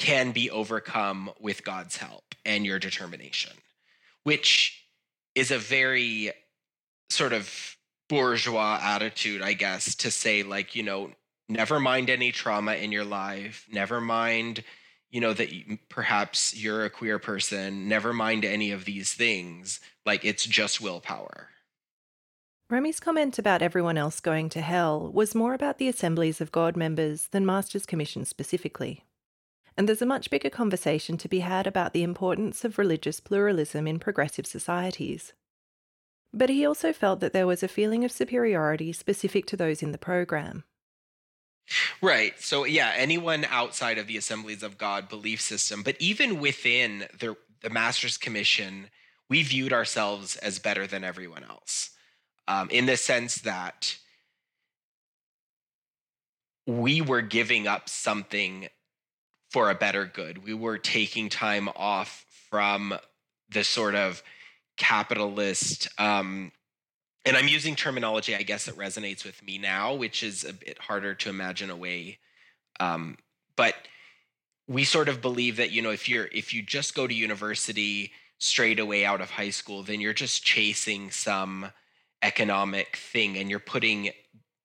[0.00, 3.52] can be overcome with God's help and your determination,
[4.24, 4.82] which
[5.34, 6.32] is a very
[7.10, 7.76] sort of
[8.08, 11.10] bourgeois attitude, I guess, to say, like, you know,
[11.50, 14.64] never mind any trauma in your life, never mind,
[15.10, 19.80] you know, that you, perhaps you're a queer person, never mind any of these things.
[20.06, 21.48] Like, it's just willpower.
[22.70, 26.74] Remy's comment about everyone else going to hell was more about the Assemblies of God
[26.74, 29.04] members than Masters Commission specifically.
[29.80, 33.86] And there's a much bigger conversation to be had about the importance of religious pluralism
[33.86, 35.32] in progressive societies.
[36.34, 39.92] But he also felt that there was a feeling of superiority specific to those in
[39.92, 40.64] the program.
[42.02, 42.38] Right.
[42.38, 47.34] So, yeah, anyone outside of the Assemblies of God belief system, but even within the,
[47.62, 48.90] the Masters Commission,
[49.30, 51.88] we viewed ourselves as better than everyone else
[52.46, 53.96] um, in the sense that
[56.66, 58.68] we were giving up something
[59.50, 60.44] for a better good.
[60.44, 62.94] We were taking time off from
[63.50, 64.22] the sort of
[64.76, 66.52] capitalist, um,
[67.26, 70.78] and I'm using terminology, I guess, that resonates with me now, which is a bit
[70.78, 72.18] harder to imagine away.
[72.78, 73.18] Um,
[73.56, 73.74] but
[74.66, 78.12] we sort of believe that you know if you're if you just go to university
[78.38, 81.70] straight away out of high school, then you're just chasing some
[82.22, 84.10] economic thing and you're putting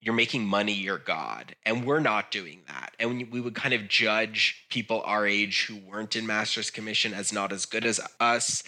[0.06, 1.56] you're making money your god.
[1.66, 2.94] And we're not doing that.
[3.00, 7.32] And we would kind of judge people our age who weren't in master's commission as
[7.32, 8.62] not as good as us.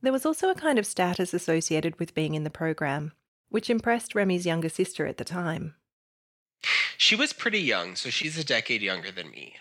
[0.00, 3.12] There was also a kind of status associated with being in the program
[3.50, 5.74] which impressed remy's younger sister at the time.
[6.96, 9.56] She was pretty young so she's a decade younger than me.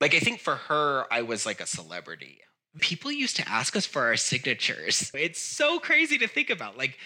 [0.00, 2.40] Like i think for her i was like a celebrity.
[2.80, 5.10] People used to ask us for our signatures.
[5.14, 6.76] It's so crazy to think about.
[6.76, 6.98] Like,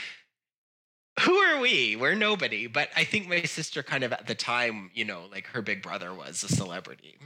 [1.20, 1.96] who are we?
[1.96, 2.66] We're nobody.
[2.66, 5.82] But I think my sister, kind of at the time, you know, like her big
[5.82, 7.16] brother was a celebrity.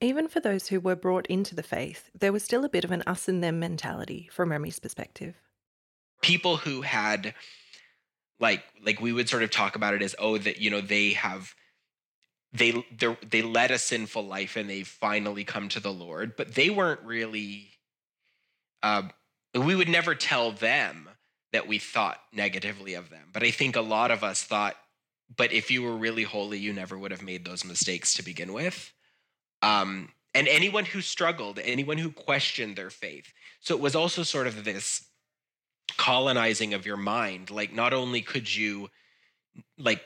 [0.00, 2.90] Even for those who were brought into the faith, there was still a bit of
[2.90, 5.34] an us and them mentality from Remy's perspective.
[6.20, 7.34] People who had,
[8.40, 11.10] like, like we would sort of talk about it as, oh, that you know they
[11.10, 11.54] have
[12.52, 12.84] they
[13.28, 17.00] they led a sinful life and they've finally come to the Lord, but they weren't
[17.02, 17.68] really.
[18.82, 19.04] Uh,
[19.54, 21.08] we would never tell them
[21.52, 24.76] that we thought negatively of them, but I think a lot of us thought,
[25.36, 28.52] but if you were really holy, you never would have made those mistakes to begin
[28.52, 28.92] with.
[29.62, 33.32] Um, and anyone who struggled, anyone who questioned their faith.
[33.60, 35.06] So it was also sort of this
[35.98, 37.50] colonizing of your mind.
[37.50, 38.88] Like, not only could you,
[39.78, 40.02] like,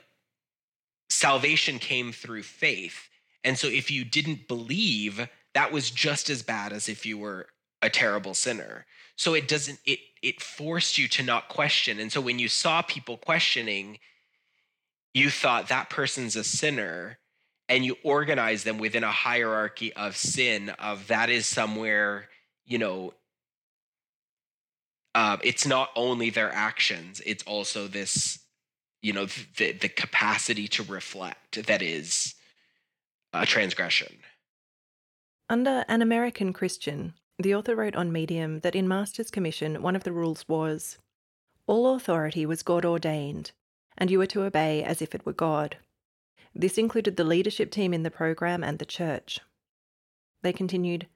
[1.08, 3.08] salvation came through faith.
[3.44, 7.46] And so if you didn't believe, that was just as bad as if you were
[7.80, 8.84] a terrible sinner.
[9.16, 11.98] So it doesn't it it forced you to not question.
[11.98, 13.98] And so when you saw people questioning,
[15.14, 17.18] you thought that person's a sinner
[17.68, 22.28] and you organize them within a hierarchy of sin of that is somewhere,
[22.64, 23.14] you know,
[25.14, 28.38] uh, it's not only their actions, it's also this
[29.06, 32.34] you know the the capacity to reflect that is
[33.32, 34.12] a transgression
[35.48, 40.04] under an american christian the author wrote on medium that in master's commission one of
[40.04, 40.98] the rules was
[41.66, 43.52] all authority was god ordained
[43.98, 45.76] and you were to obey as if it were god
[46.54, 49.40] this included the leadership team in the program and the church
[50.42, 51.06] they continued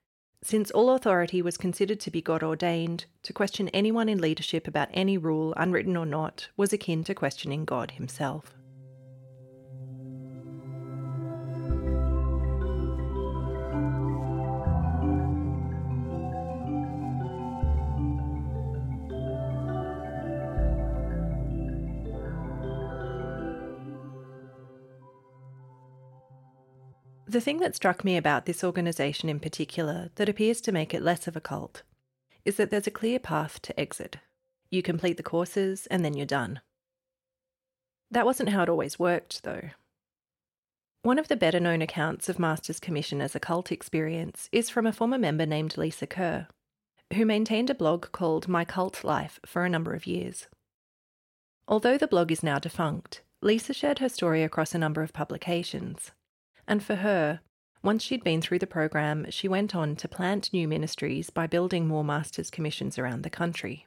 [0.42, 4.88] since all authority was considered to be God ordained, to question anyone in leadership about
[4.94, 8.54] any rule, unwritten or not, was akin to questioning God himself.
[27.30, 31.00] The thing that struck me about this organisation in particular that appears to make it
[31.00, 31.84] less of a cult
[32.44, 34.16] is that there's a clear path to exit.
[34.68, 36.60] You complete the courses and then you're done.
[38.10, 39.70] That wasn't how it always worked, though.
[41.02, 44.84] One of the better known accounts of Master's Commission as a cult experience is from
[44.84, 46.48] a former member named Lisa Kerr,
[47.14, 50.48] who maintained a blog called My Cult Life for a number of years.
[51.68, 56.10] Although the blog is now defunct, Lisa shared her story across a number of publications.
[56.66, 57.40] And for her,
[57.82, 61.86] once she'd been through the program, she went on to plant new ministries by building
[61.86, 63.86] more master's commissions around the country.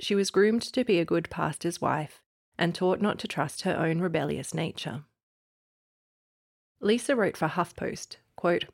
[0.00, 2.20] She was groomed to be a good pastor's wife
[2.58, 5.04] and taught not to trust her own rebellious nature.
[6.80, 8.66] Lisa wrote for HuffPost, quote,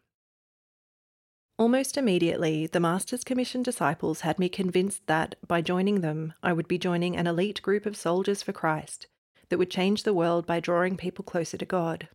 [1.58, 6.66] Almost immediately, the Master's Commission disciples had me convinced that, by joining them, I would
[6.66, 9.06] be joining an elite group of soldiers for Christ
[9.50, 12.08] that would change the world by drawing people closer to God.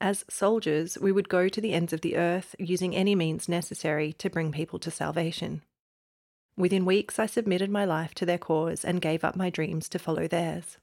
[0.00, 4.12] As soldiers, we would go to the ends of the earth using any means necessary
[4.14, 5.62] to bring people to salvation.
[6.56, 9.98] Within weeks, I submitted my life to their cause and gave up my dreams to
[9.98, 10.78] follow theirs.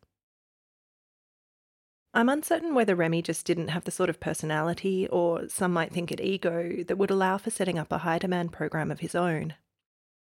[2.13, 6.11] I'm uncertain whether Remy just didn't have the sort of personality, or some might think
[6.11, 9.55] it ego, that would allow for setting up a high demand program of his own.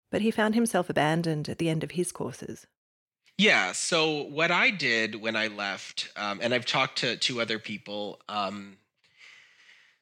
[0.09, 2.65] But he found himself abandoned at the end of his courses.
[3.37, 3.71] Yeah.
[3.71, 8.21] So what I did when I left, um, and I've talked to two other people.
[8.29, 8.77] Um,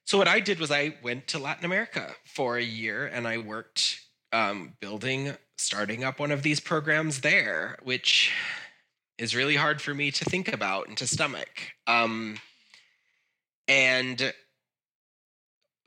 [0.09, 3.37] so what I did was I went to Latin America for a year, and I
[3.37, 3.99] worked
[4.33, 8.33] um, building, starting up one of these programs there, which
[9.19, 11.73] is really hard for me to think about and to stomach.
[11.85, 12.39] Um,
[13.67, 14.33] and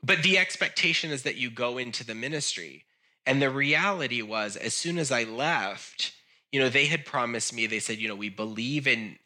[0.01, 2.85] but the expectation is that you go into the ministry.
[3.25, 6.13] And the reality was, as soon as I left,
[6.49, 9.17] you know, they had promised me, they said, you know, we believe in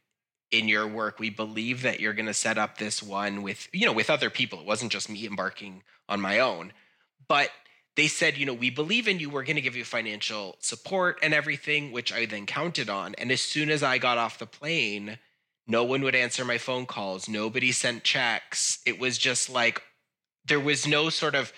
[0.52, 1.20] in your work.
[1.20, 4.30] We believe that you're going to set up this one with, you know, with other
[4.30, 4.60] people.
[4.60, 6.74] It wasn't just me embarking on my own.
[7.28, 7.50] But
[7.96, 9.30] they said, you know, we believe in you.
[9.30, 13.16] We're going to give you financial support and everything, which I then counted on.
[13.16, 15.18] And as soon as I got off the plane,
[15.68, 17.28] no one would answer my phone calls.
[17.28, 18.80] Nobody sent checks.
[18.86, 19.82] It was just like
[20.46, 21.52] there was no sort of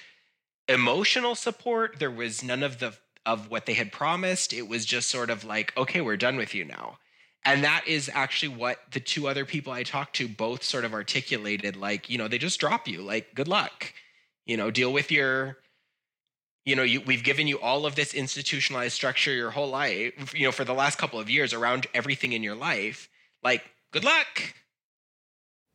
[0.68, 2.00] emotional support.
[2.00, 4.54] There was none of the of what they had promised.
[4.54, 6.98] It was just sort of like, okay, we're done with you now.
[7.46, 10.94] And that is actually what the two other people I talked to both sort of
[10.94, 13.94] articulated like, you know, they just drop you, like, good luck.
[14.46, 15.58] You know, deal with your
[16.66, 20.46] you know you, we've given you all of this institutionalized structure your whole life you
[20.46, 23.10] know for the last couple of years around everything in your life.
[23.44, 24.54] Like good luck.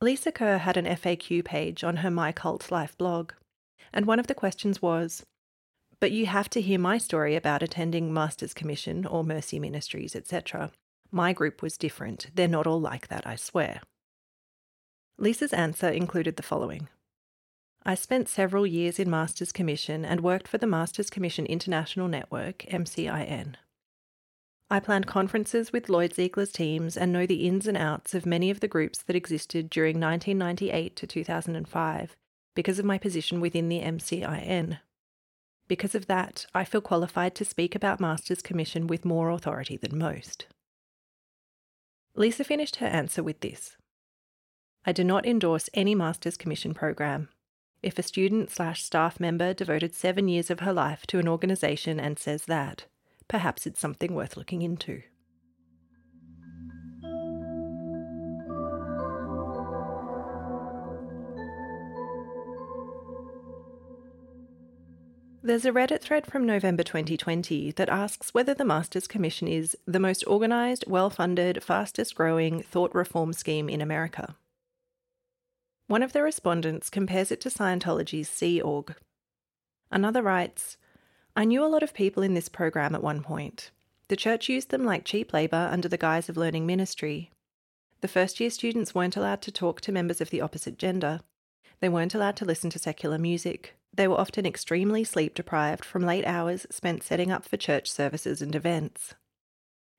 [0.01, 3.33] Lisa kerr had an faq page on her my cult life blog
[3.91, 5.25] and one of the questions was
[5.99, 10.71] but you have to hear my story about attending master's commission or mercy ministries etc
[11.15, 13.81] my group was different they're not all like that i swear
[15.17, 16.87] lisa's answer included the following
[17.87, 22.65] I spent several years in Masters Commission and worked for the Masters Commission International Network,
[22.67, 23.53] MCIN.
[24.71, 28.49] I planned conferences with Lloyd Ziegler's teams and know the ins and outs of many
[28.49, 32.15] of the groups that existed during 1998 to 2005
[32.55, 34.79] because of my position within the MCIN.
[35.67, 39.95] Because of that, I feel qualified to speak about Masters Commission with more authority than
[39.95, 40.47] most.
[42.15, 43.77] Lisa finished her answer with this
[44.85, 47.29] I do not endorse any Masters Commission program
[47.85, 51.99] if a student slash staff member devoted seven years of her life to an organisation
[51.99, 52.85] and says that,
[53.27, 55.03] perhaps it's something worth looking into.
[65.45, 69.99] There's a Reddit thread from November 2020 that asks whether the Masters Commission is the
[69.99, 74.37] most organised, well funded, fastest growing thought reform scheme in America.
[75.85, 78.95] One of the respondents compares it to Scientology's Sea Org.
[79.91, 80.77] Another writes
[81.35, 83.69] I knew a lot of people in this program at one point.
[84.07, 87.29] The church used them like cheap labour under the guise of learning ministry.
[88.01, 91.19] The first year students weren't allowed to talk to members of the opposite gender.
[91.81, 93.75] They weren't allowed to listen to secular music.
[93.95, 98.41] They were often extremely sleep deprived from late hours spent setting up for church services
[98.41, 99.13] and events.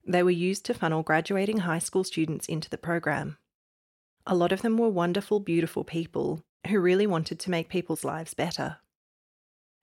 [0.06, 3.38] They were used to funnel graduating high school students into the program.
[4.26, 8.34] A lot of them were wonderful, beautiful people who really wanted to make people's lives
[8.34, 8.78] better.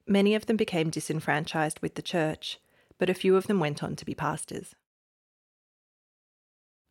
[0.05, 2.59] Many of them became disenfranchised with the church,
[2.99, 4.76] but a few of them went on to be pastors.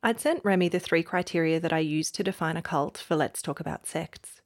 [0.02, 3.40] I'd sent Remy the three criteria that I used to define a cult for Let's
[3.40, 4.41] Talk About Sects,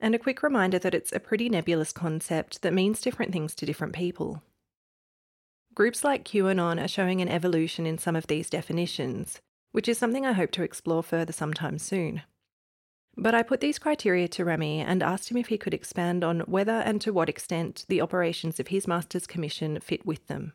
[0.00, 3.66] and a quick reminder that it's a pretty nebulous concept that means different things to
[3.66, 4.42] different people.
[5.74, 9.40] Groups like QAnon are showing an evolution in some of these definitions,
[9.72, 12.22] which is something I hope to explore further sometime soon.
[13.16, 16.40] But I put these criteria to Remy and asked him if he could expand on
[16.40, 20.52] whether and to what extent the operations of his Master's Commission fit with them.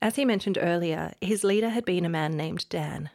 [0.00, 3.10] As he mentioned earlier, his leader had been a man named Dan.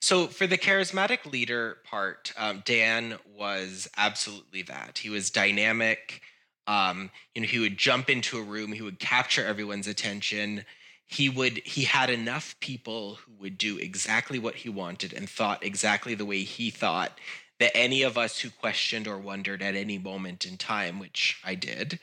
[0.00, 4.98] So, for the charismatic leader part, um, Dan was absolutely that.
[4.98, 6.22] He was dynamic.
[6.66, 10.64] Um, you know, he would jump into a room, he would capture everyone's attention
[11.10, 15.64] he would he had enough people who would do exactly what he wanted and thought
[15.64, 17.18] exactly the way he thought
[17.58, 21.54] that any of us who questioned or wondered at any moment in time which i
[21.54, 21.98] did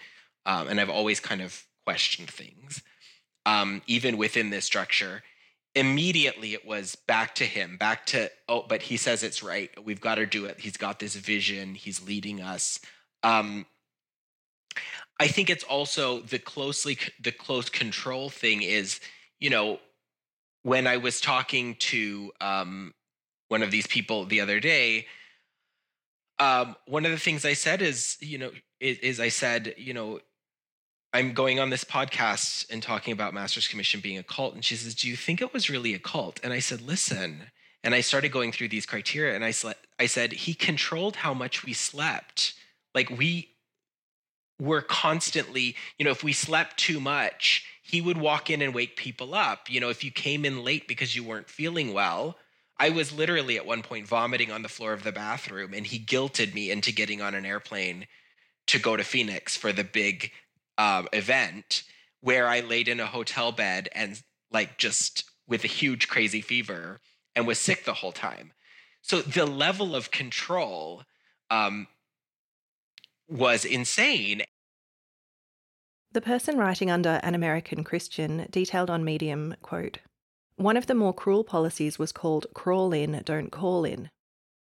[0.45, 2.83] um, and i've always kind of questioned things
[3.45, 5.23] um, even within this structure
[5.77, 9.69] immediately it was back to him back to oh but he says it's right.
[9.83, 10.59] We've got to do it.
[10.59, 11.75] He's got this vision.
[11.75, 12.79] He's leading us.
[13.23, 13.65] Um,
[15.19, 18.99] I think it's also the closely the close control thing is,
[19.39, 19.79] you know,
[20.63, 22.93] when I was talking to um,
[23.47, 25.07] one of these people the other day,
[26.39, 29.93] um, one of the things I said is, you know, is, is, I said, you
[29.93, 30.19] know,
[31.13, 34.53] I'm going on this podcast and talking about Master's Commission being a cult.
[34.53, 36.39] And she says, Do you think it was really a cult?
[36.43, 37.43] And I said, Listen.
[37.83, 39.53] And I started going through these criteria and I,
[39.99, 42.53] I said, He controlled how much we slept.
[42.93, 43.49] Like we
[44.59, 48.97] were constantly, you know, if we slept too much, he would walk in and wake
[48.97, 49.69] people up.
[49.69, 52.37] You know, if you came in late because you weren't feeling well,
[52.79, 55.99] I was literally at one point vomiting on the floor of the bathroom, and he
[55.99, 58.07] guilted me into getting on an airplane
[58.67, 60.31] to go to Phoenix for the big
[60.77, 61.83] um, event
[62.21, 64.21] where I laid in a hotel bed and
[64.51, 66.99] like just with a huge crazy fever
[67.35, 68.53] and was sick the whole time.
[69.01, 71.03] So the level of control
[71.49, 71.87] um,
[73.29, 74.43] was insane.
[76.11, 79.99] The person writing under an American Christian detailed on Medium, quote,
[80.55, 84.09] one of the more cruel policies was called crawl in, don't call in.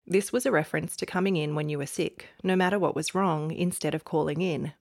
[0.06, 3.16] This was a reference to coming in when you were sick, no matter what was
[3.16, 4.74] wrong, instead of calling in.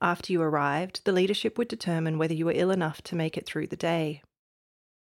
[0.00, 3.46] After you arrived, the leadership would determine whether you were ill enough to make it
[3.46, 4.22] through the day.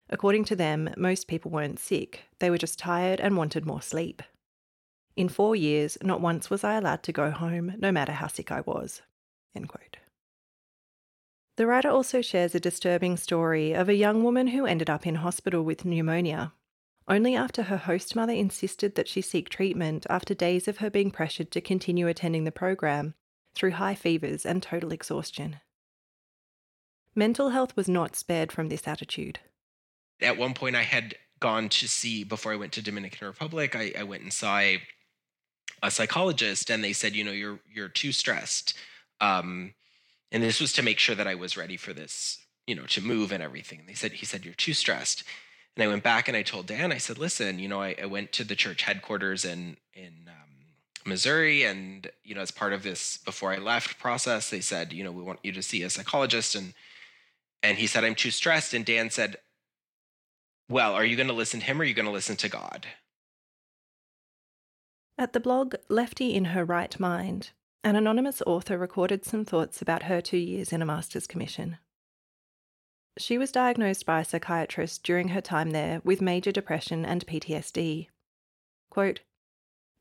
[0.09, 4.23] According to them, most people weren't sick, they were just tired and wanted more sleep.
[5.15, 8.51] In four years, not once was I allowed to go home, no matter how sick
[8.51, 9.01] I was.
[11.59, 15.15] The writer also shares a disturbing story of a young woman who ended up in
[15.15, 16.53] hospital with pneumonia,
[17.05, 21.11] only after her host mother insisted that she seek treatment after days of her being
[21.11, 23.13] pressured to continue attending the program
[23.55, 25.57] through high fevers and total exhaustion.
[27.15, 29.39] Mental health was not spared from this attitude.
[30.21, 33.93] At one point, I had gone to see, before I went to Dominican Republic, I,
[33.97, 34.81] I went and saw a,
[35.81, 38.73] a, psychologist, and they said, you know, you're you're too stressed.
[39.21, 39.73] Um,
[40.31, 43.01] and this was to make sure that I was ready for this, you know, to
[43.01, 43.79] move and everything.
[43.79, 45.23] And they said, he said, you're too stressed.
[45.75, 48.05] And I went back and I told Dan, I said, listen, you know, I, I
[48.05, 50.48] went to the church headquarters in in um,
[51.05, 55.03] Missouri, and you know, as part of this before I left process, they said, you
[55.03, 56.73] know, we want you to see a psychologist, and
[57.61, 58.73] and he said, I'm too stressed.
[58.73, 59.37] And Dan said,
[60.69, 62.49] well, are you going to listen to him or are you going to listen to
[62.49, 62.87] God?
[65.17, 67.49] At the blog Lefty in Her Right Mind,
[67.83, 71.77] an anonymous author recorded some thoughts about her two years in a master's commission.
[73.17, 78.07] She was diagnosed by a psychiatrist during her time there with major depression and PTSD.
[78.89, 79.19] Quote,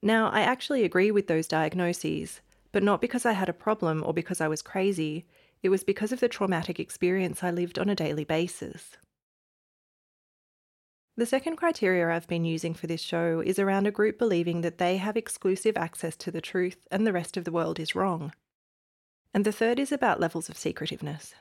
[0.02, 2.40] now, I actually agree with those diagnoses,
[2.70, 5.26] but not because I had a problem or because I was crazy.
[5.62, 8.96] It was because of the traumatic experience I lived on a daily basis.
[11.16, 14.78] The second criteria I've been using for this show is around a group believing that
[14.78, 18.32] they have exclusive access to the truth and the rest of the world is wrong.
[19.34, 21.34] And the third is about levels of secretiveness.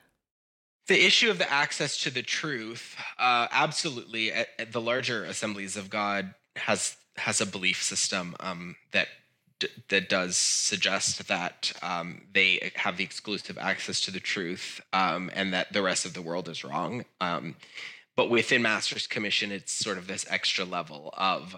[0.88, 5.78] The issue of the access to the truth, uh, absolutely, at, at, the larger assemblies
[5.78, 9.08] of God has has a belief system um, that
[9.60, 15.30] d- that does suggest that um, they have the exclusive access to the truth um,
[15.34, 17.06] and that the rest of the world is wrong.
[17.22, 17.56] Um,
[18.18, 21.56] but within master's commission it's sort of this extra level of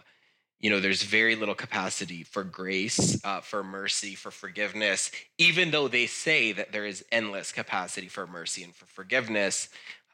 [0.59, 5.87] you know there's very little capacity for grace uh, for mercy for forgiveness even though
[5.87, 9.69] they say that there is endless capacity for mercy and for forgiveness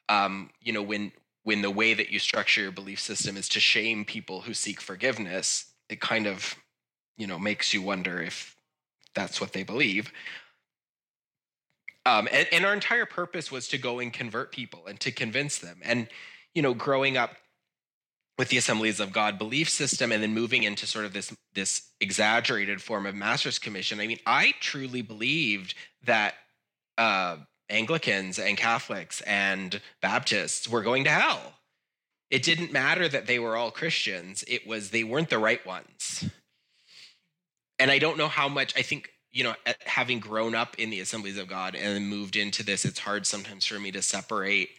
[0.07, 1.11] um, you know when
[1.45, 4.81] when the way that you structure your belief system is to shame people who seek
[4.81, 6.55] forgiveness it kind of
[7.17, 8.55] you know makes you wonder if
[9.13, 10.11] that's what they believe.
[12.05, 15.57] Um, and, and our entire purpose was to go and convert people and to convince
[15.57, 15.79] them.
[15.83, 16.07] And
[16.53, 17.31] you know, growing up
[18.37, 21.89] with the Assemblies of God belief system and then moving into sort of this this
[22.01, 25.75] exaggerated form of Master's Commission, I mean, I truly believed
[26.05, 26.35] that
[26.97, 27.37] uh,
[27.69, 31.53] Anglicans and Catholics and Baptists were going to hell.
[32.29, 36.29] It didn't matter that they were all Christians; it was they weren't the right ones.
[37.77, 39.53] And I don't know how much I think you know,
[39.85, 43.65] having grown up in the Assemblies of God and moved into this, it's hard sometimes
[43.65, 44.69] for me to separate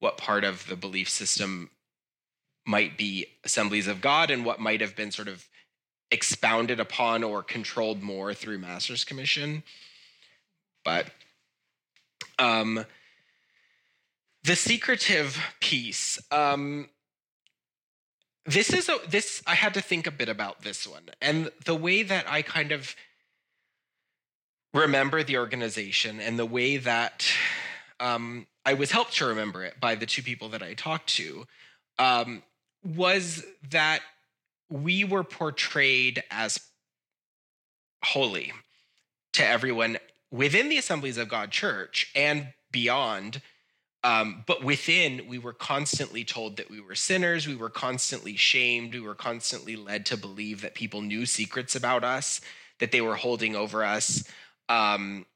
[0.00, 1.70] what part of the belief system
[2.66, 5.48] might be assemblies of God and what might have been sort of
[6.10, 9.62] expounded upon or controlled more through Master's Commission.
[10.84, 11.06] But
[12.38, 12.84] um,
[14.44, 16.18] the secretive piece.
[16.30, 16.88] Um,
[18.44, 21.76] this is a this I had to think a bit about this one and the
[21.76, 22.96] way that I kind of
[24.74, 27.30] remember the organization and the way that
[28.00, 31.46] um, I was helped to remember it by the two people that I talked to,
[31.98, 32.42] um,
[32.84, 34.00] was that
[34.68, 36.58] we were portrayed as
[38.04, 38.52] holy
[39.34, 39.98] to everyone
[40.32, 43.40] within the Assemblies of God Church and beyond
[44.04, 47.46] Um, but within, we were constantly told that we were sinners.
[47.46, 48.94] We were constantly shamed.
[48.94, 52.40] We were constantly led to believe that people knew secrets about us,
[52.80, 54.24] that they were holding over us.
[54.68, 55.26] Um,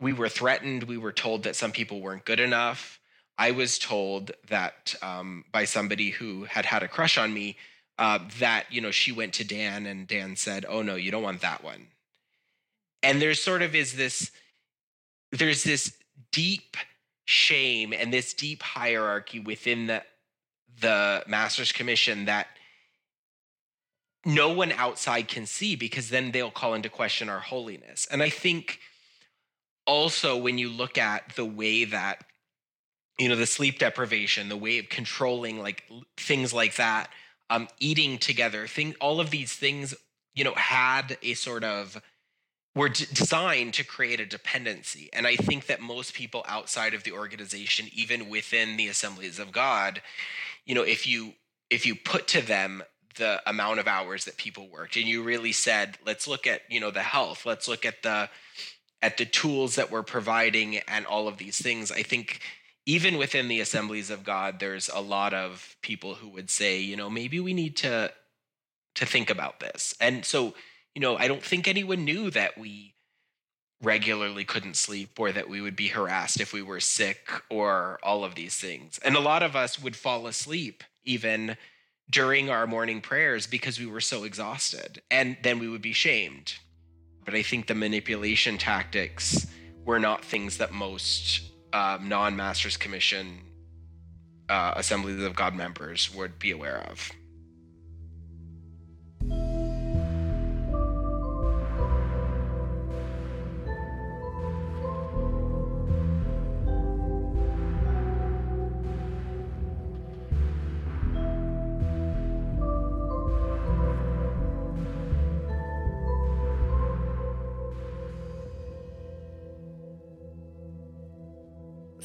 [0.00, 0.84] we were threatened.
[0.84, 2.98] We were told that some people weren't good enough.
[3.36, 7.56] I was told that um, by somebody who had had a crush on me
[7.98, 11.22] uh, that you know she went to Dan and Dan said, "Oh no, you don't
[11.22, 11.88] want that one."
[13.02, 14.30] And there's sort of is this
[15.32, 15.96] there's this
[16.32, 16.76] deep
[17.24, 20.02] shame and this deep hierarchy within the
[20.80, 22.46] the Masters Commission that
[24.24, 28.06] no one outside can see because then they'll call into question our holiness.
[28.10, 28.78] And I think
[29.86, 32.24] also when you look at the way that
[33.18, 35.82] you know the sleep deprivation the way of controlling like
[36.16, 37.10] things like that
[37.50, 39.94] um eating together thing all of these things
[40.34, 42.00] you know had a sort of
[42.78, 47.04] were d- designed to create a dependency and i think that most people outside of
[47.04, 50.00] the organization even within the assemblies of god
[50.64, 51.32] you know if you
[51.70, 52.82] if you put to them
[53.16, 56.80] the amount of hours that people worked and you really said let's look at you
[56.80, 58.28] know the health let's look at the
[59.02, 62.40] at the tools that we're providing and all of these things, I think
[62.86, 66.96] even within the assemblies of God, there's a lot of people who would say, you
[66.96, 68.12] know, maybe we need to
[68.94, 69.94] to think about this.
[70.00, 70.54] And so,
[70.94, 72.94] you know, I don't think anyone knew that we
[73.80, 78.24] regularly couldn't sleep or that we would be harassed if we were sick or all
[78.24, 78.98] of these things.
[79.04, 81.56] And a lot of us would fall asleep even
[82.10, 85.00] during our morning prayers because we were so exhausted.
[85.10, 86.54] And then we would be shamed
[87.28, 89.48] but I think the manipulation tactics
[89.84, 91.42] were not things that most
[91.74, 93.40] um, non Masters Commission
[94.48, 97.10] uh, Assemblies of God members would be aware of.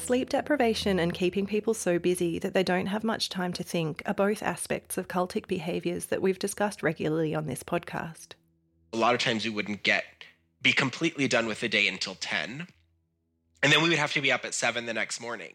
[0.04, 4.02] Sleep deprivation and keeping people so busy that they don't have much time to think
[4.04, 8.32] are both aspects of cultic behaviours that we've discussed regularly on this podcast.
[8.92, 10.04] A lot of times we wouldn't get
[10.60, 12.66] be completely done with the day until 10.
[13.62, 15.54] And then we would have to be up at 7 the next morning.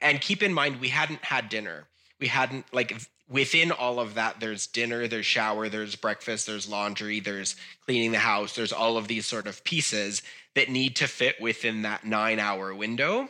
[0.00, 1.84] And keep in mind we hadn't had dinner.
[2.18, 2.98] We hadn't like
[3.28, 8.18] within all of that there's dinner, there's shower, there's breakfast, there's laundry, there's cleaning the
[8.18, 10.22] house, there's all of these sort of pieces
[10.54, 13.28] that need to fit within that 9-hour window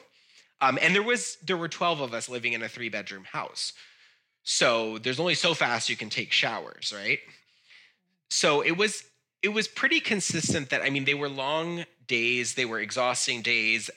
[0.60, 3.72] um, and there was there were 12 of us living in a three bedroom house.
[4.42, 7.18] So there's only so fast you can take showers, right?
[8.30, 9.04] So it was
[9.42, 13.90] it was pretty consistent that I mean they were long days, they were exhausting days.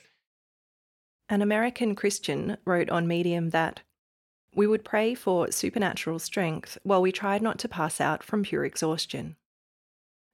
[1.28, 3.80] An American Christian wrote on Medium that
[4.54, 8.64] we would pray for supernatural strength while we tried not to pass out from pure
[8.64, 9.36] exhaustion.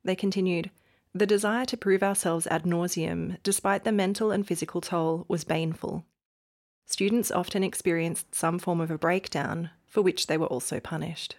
[0.05, 0.70] They continued,
[1.14, 6.05] the desire to prove ourselves ad nauseum, despite the mental and physical toll, was baneful
[6.91, 11.36] students often experienced some form of a breakdown for which they were also punished.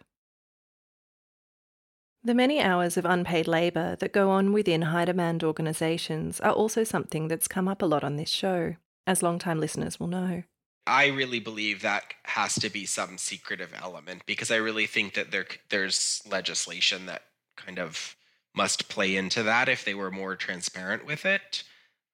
[2.23, 6.83] The many hours of unpaid labour that go on within high demand organisations are also
[6.83, 8.75] something that's come up a lot on this show,
[9.07, 10.43] as long-time listeners will know.
[10.85, 15.31] I really believe that has to be some secretive element because I really think that
[15.31, 17.23] there there's legislation that
[17.55, 18.15] kind of
[18.55, 21.63] must play into that if they were more transparent with it.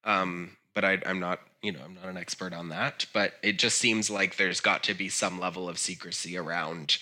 [0.04, 3.58] Um, but I, I'm not you know, I'm not an expert on that, but it
[3.58, 6.98] just seems like there's got to be some level of secrecy around,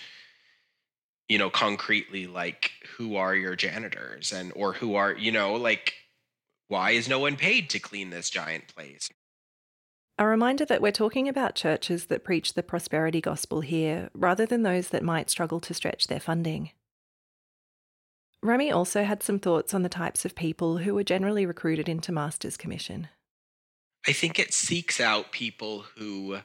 [1.29, 5.93] you know, concretely like who are your janitors and or who are, you know, like
[6.68, 9.11] why is no one paid to clean this giant place?
[10.16, 14.62] A reminder that we're talking about churches that preach the prosperity gospel here, rather than
[14.62, 16.70] those that might struggle to stretch their funding.
[18.43, 22.11] Remy also had some thoughts on the types of people who were generally recruited into
[22.11, 23.09] Master's Commission.
[24.07, 26.39] I think it seeks out people who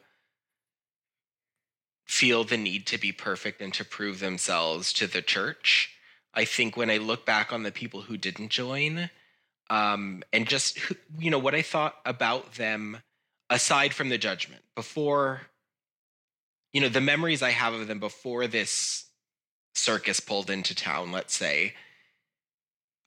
[2.08, 5.96] feel the need to be perfect and to prove themselves to the church.
[6.34, 9.10] I think when I look back on the people who didn't join,
[9.70, 10.78] um, and just
[11.18, 12.98] you know what I thought about them,
[13.50, 15.42] aside from the judgment, before
[16.74, 19.06] you know the memories I have of them before this
[19.76, 21.74] circus pulled into town, let's say,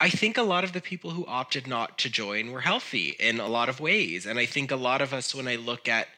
[0.05, 3.41] I think a lot of the people who opted not to join were healthy in
[3.41, 4.27] a lot of ways.
[4.27, 6.09] And I think a lot of us, when I look at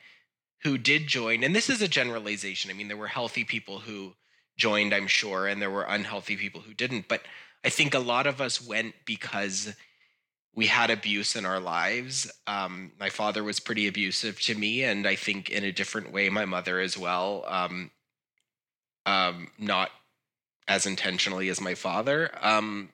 [0.64, 4.14] who did join, and this is a generalization, I mean, there were healthy people who
[4.56, 7.06] joined, I'm sure, and there were unhealthy people who didn't.
[7.06, 7.22] But
[7.64, 9.72] I think a lot of us went because
[10.52, 12.28] we had abuse in our lives.
[12.48, 16.28] Um, my father was pretty abusive to me, and I think in a different way,
[16.28, 17.44] my mother as well.
[17.46, 17.92] Um,
[19.04, 19.90] um, not
[20.66, 22.32] as intentionally as my father.
[22.42, 22.88] Um,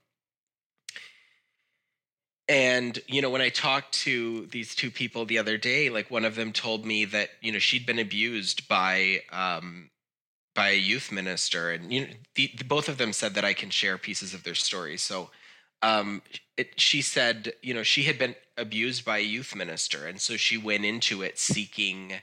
[2.48, 6.24] and you know, when I talked to these two people the other day, like one
[6.24, 9.90] of them told me that you know she'd been abused by um,
[10.54, 13.54] by a youth minister, and you know, the, the, both of them said that I
[13.54, 15.02] can share pieces of their stories.
[15.02, 15.30] So
[15.82, 16.22] um,
[16.56, 20.36] it, she said, you know, she had been abused by a youth minister, and so
[20.36, 22.14] she went into it seeking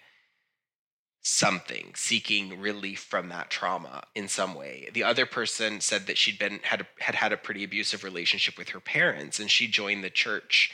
[1.21, 4.89] something, seeking relief from that trauma in some way.
[4.93, 8.69] The other person said that she'd been had had had a pretty abusive relationship with
[8.69, 10.71] her parents, and she joined the church.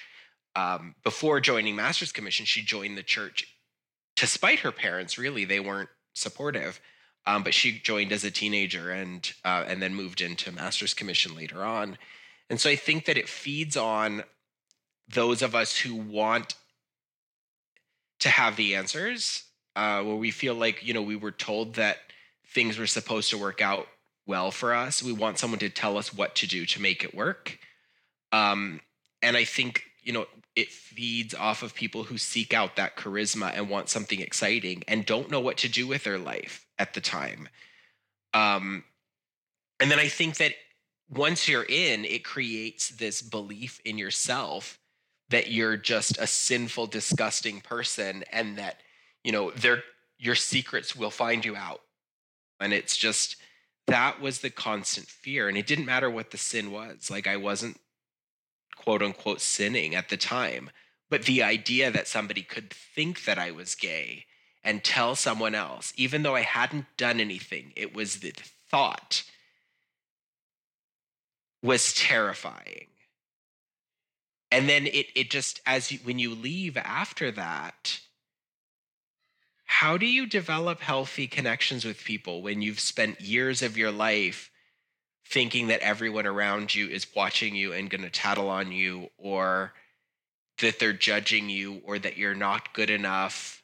[0.56, 3.46] Um, before joining Master's Commission, she joined the church
[4.16, 5.18] to spite her parents.
[5.18, 6.80] Really, they weren't supportive.
[7.28, 11.36] Um, but she joined as a teenager and uh, and then moved into Master's Commission
[11.36, 11.98] later on.
[12.50, 14.24] And so I think that it feeds on
[15.08, 16.56] those of us who want
[18.20, 19.44] to have the answers,
[19.76, 21.98] uh, where we feel like, you know, we were told that
[22.48, 23.88] things were supposed to work out
[24.26, 25.04] well for us.
[25.04, 27.60] We want someone to tell us what to do to make it work.
[28.32, 28.82] Um,
[29.22, 33.52] and I think, you know, it feeds off of people who seek out that charisma
[33.54, 37.02] and want something exciting and don't know what to do with their life at the
[37.02, 37.50] time.
[38.34, 38.84] Um,
[39.80, 40.54] and then I think that
[41.10, 44.80] once you're in, it creates this belief in yourself
[45.30, 48.80] that you're just a sinful, disgusting person and that,
[49.26, 49.84] you know, their
[50.20, 51.82] your secrets will find you out.
[52.60, 53.38] And it's just
[53.88, 55.50] that was the constant fear.
[55.50, 57.10] And it didn't matter what the sin was.
[57.10, 57.80] Like I wasn't
[58.78, 60.70] quote unquote sinning at the time.
[61.10, 64.26] But the idea that somebody could think that I was gay
[64.64, 68.34] and tell someone else, even though I hadn't done anything, it was the
[68.70, 69.24] thought
[71.64, 72.88] was terrifying.
[74.52, 78.02] And then it it just as you, when you leave after that,
[79.80, 84.50] how do you develop healthy connections with people when you've spent years of your life
[85.28, 89.74] thinking that everyone around you is watching you and going to tattle on you or
[90.62, 93.62] that they're judging you or that you're not good enough?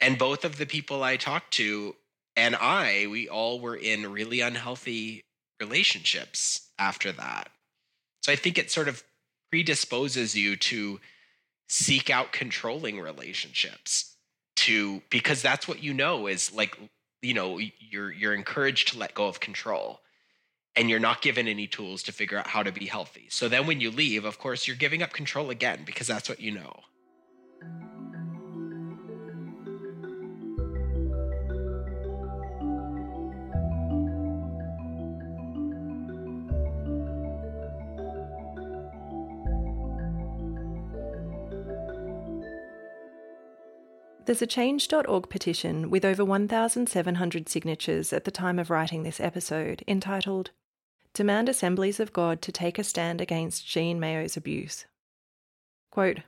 [0.00, 1.96] And both of the people I talked to
[2.36, 5.24] and I, we all were in really unhealthy
[5.58, 7.48] relationships after that.
[8.22, 9.02] So I think it sort of
[9.50, 11.00] predisposes you to
[11.68, 14.16] seek out controlling relationships
[14.56, 16.78] to because that's what you know is like
[17.22, 20.00] you know you're you're encouraged to let go of control
[20.76, 23.26] and you're not given any tools to figure out how to be healthy.
[23.30, 26.38] So then when you leave, of course, you're giving up control again because that's what
[26.38, 26.80] you know.
[44.26, 49.84] There's a change.org petition with over 1,700 signatures at the time of writing this episode
[49.86, 50.50] entitled
[51.14, 54.86] Demand Assemblies of God to take a stand against Jean Mayo's abuse.
[55.92, 56.22] Quote,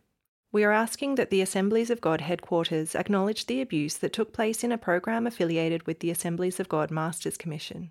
[0.53, 4.63] we are asking that the Assemblies of God headquarters acknowledge the abuse that took place
[4.63, 7.91] in a program affiliated with the Assemblies of God Masters Commission.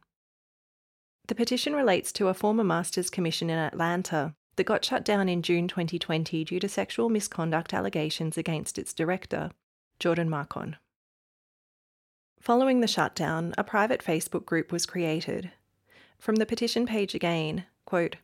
[1.28, 5.41] The petition relates to a former Masters Commission in Atlanta that got shut down in
[5.41, 9.51] June 2020 due to sexual misconduct allegations against its director,
[9.99, 10.75] Jordan Marcon.
[12.39, 15.51] Following the shutdown, a private Facebook group was created.
[16.19, 18.17] From the petition page again, quote,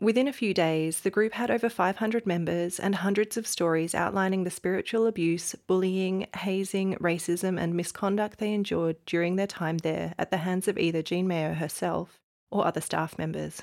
[0.00, 4.44] Within a few days, the group had over 500 members and hundreds of stories outlining
[4.44, 10.30] the spiritual abuse, bullying, hazing, racism, and misconduct they endured during their time there at
[10.30, 12.18] the hands of either Jean Mayo herself
[12.50, 13.62] or other staff members.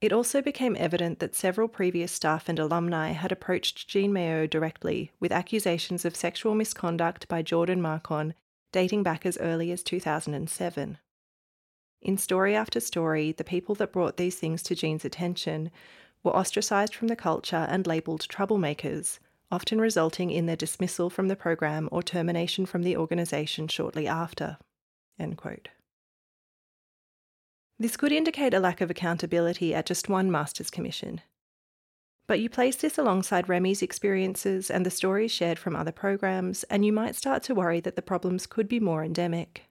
[0.00, 5.10] It also became evident that several previous staff and alumni had approached Jean Mayo directly
[5.20, 8.34] with accusations of sexual misconduct by Jordan Marcon
[8.72, 10.98] dating back as early as 2007.
[12.02, 15.70] In story after story, the people that brought these things to Jean's attention
[16.22, 19.18] were ostracised from the culture and labelled troublemakers,
[19.50, 24.58] often resulting in their dismissal from the program or termination from the organisation shortly after.
[25.18, 25.68] End quote.
[27.78, 31.20] This could indicate a lack of accountability at just one Masters Commission.
[32.26, 36.84] But you place this alongside Remy's experiences and the stories shared from other programs, and
[36.84, 39.64] you might start to worry that the problems could be more endemic.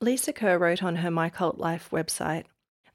[0.00, 2.46] Lisa Kerr wrote on her My Cult Life website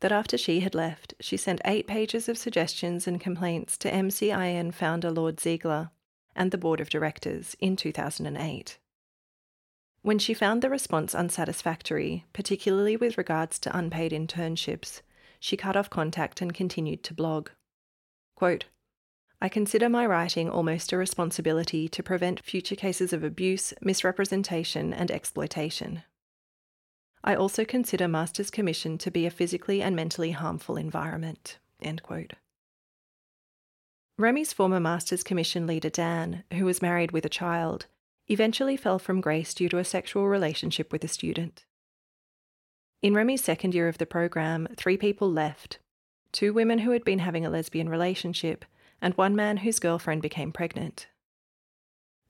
[0.02, 4.74] that after she had left, she sent eight pages of suggestions and complaints to MCIN
[4.74, 5.92] founder Lloyd Ziegler
[6.36, 8.78] and the board of directors in 2008.
[10.08, 15.02] When she found the response unsatisfactory, particularly with regards to unpaid internships,
[15.38, 17.50] she cut off contact and continued to blog.
[18.34, 18.68] Quote,
[19.42, 25.12] I consider my writing almost a responsibility to prevent future cases of abuse, misrepresentation, and
[25.12, 26.04] exploitation.
[27.22, 31.58] I also consider Master's Commission to be a physically and mentally harmful environment.
[31.82, 32.32] End quote.
[34.18, 37.88] Remy's former Master's Commission leader Dan, who was married with a child,
[38.30, 41.66] eventually fell from grace due to a sexual relationship with a student.
[43.02, 45.80] In Remy's second year of the program, three people left
[46.32, 48.66] two women who had been having a lesbian relationship,
[49.02, 51.08] and one man whose girlfriend became pregnant.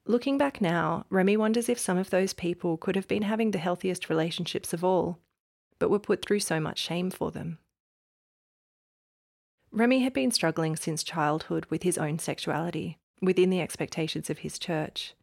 [0.06, 3.58] Looking back now, Remy wonders if some of those people could have been having the
[3.58, 5.20] healthiest relationships of all,
[5.80, 7.58] but were put through so much shame for them.
[9.72, 14.58] Remy had been struggling since childhood with his own sexuality, within the expectations of his
[14.58, 15.14] church,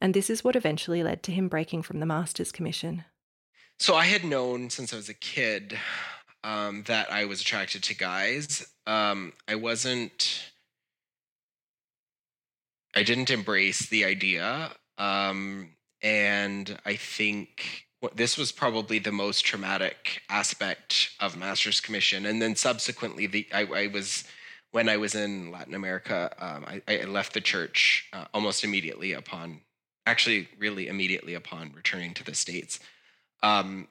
[0.00, 3.04] and this is what eventually led to him breaking from the Masters Commission.
[3.78, 5.78] So I had known since I was a kid
[6.44, 8.66] um, that I was attracted to guys.
[8.86, 10.50] Um, I wasn't.
[12.96, 15.70] I didn't embrace the idea, um,
[16.00, 22.26] and I think this was probably the most traumatic aspect of Masters Commission.
[22.26, 24.24] And then subsequently, the I, I was
[24.70, 29.12] when I was in Latin America, um, I, I, left the church uh, almost immediately
[29.12, 29.60] upon,
[30.06, 32.80] actually, really immediately upon returning to the states.
[33.42, 33.88] Um,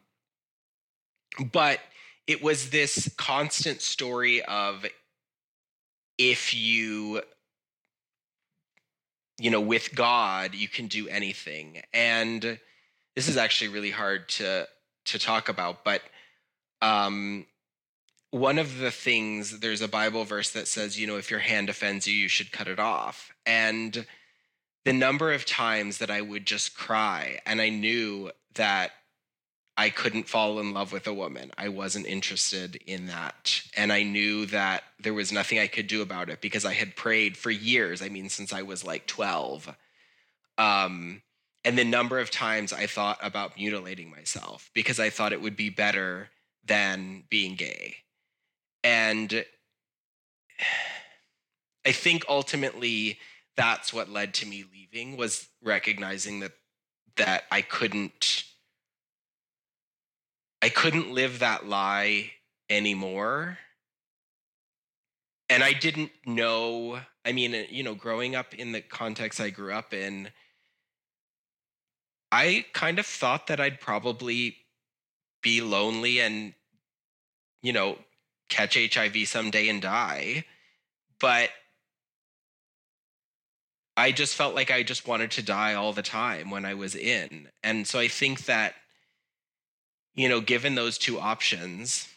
[1.51, 1.79] but
[2.27, 4.85] it was this constant story of
[6.17, 7.21] if you
[9.39, 12.59] you know with god you can do anything and
[13.15, 14.67] this is actually really hard to
[15.05, 16.01] to talk about, but
[16.81, 17.45] um,
[18.31, 21.69] one of the things there's a Bible verse that says, you know, if your hand
[21.69, 23.31] offends you, you should cut it off.
[23.45, 24.05] And
[24.85, 28.91] the number of times that I would just cry, and I knew that
[29.75, 31.51] I couldn't fall in love with a woman.
[31.57, 33.61] I wasn't interested in that.
[33.75, 36.95] And I knew that there was nothing I could do about it because I had
[36.95, 38.01] prayed for years.
[38.01, 39.75] I mean, since I was like 12.
[40.59, 41.23] Um,
[41.65, 45.55] and the number of times I thought about mutilating myself because I thought it would
[45.55, 46.29] be better
[46.63, 47.95] than being gay.
[48.83, 49.43] And
[51.85, 53.17] I think ultimately
[53.55, 56.53] that's what led to me leaving was recognizing that
[57.15, 58.45] that I couldn't
[60.61, 62.31] I couldn't live that lie
[62.69, 63.57] anymore.
[65.49, 69.49] And I didn't know, I mean, uh, you know, growing up in the context I
[69.49, 70.29] grew up in,
[72.31, 74.55] I kind of thought that I'd probably
[75.41, 76.53] be lonely and,
[77.61, 77.97] you know,
[78.47, 80.45] catch HIV someday and die.
[81.19, 81.49] But
[83.95, 86.95] I just felt like I just wanted to die all the time when I was
[86.95, 87.49] in.
[87.63, 88.73] And so I think that,
[90.15, 92.07] you know, given those two options,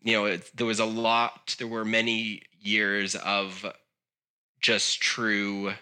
[0.00, 3.66] you know, it, there was a lot, there were many years of
[4.60, 5.72] just true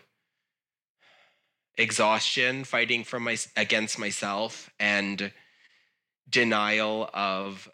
[1.76, 5.32] exhaustion fighting from my against myself and
[6.28, 7.68] denial of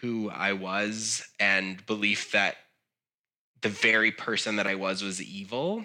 [0.00, 2.56] who I was and belief that
[3.62, 5.84] the very person that I was was evil.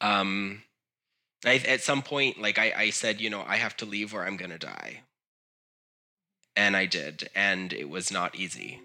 [0.00, 0.62] Um,
[1.44, 4.24] I, at some point, like I, I said, you know, I have to leave or
[4.24, 5.02] I'm gonna die,
[6.56, 8.80] and I did, and it was not easy.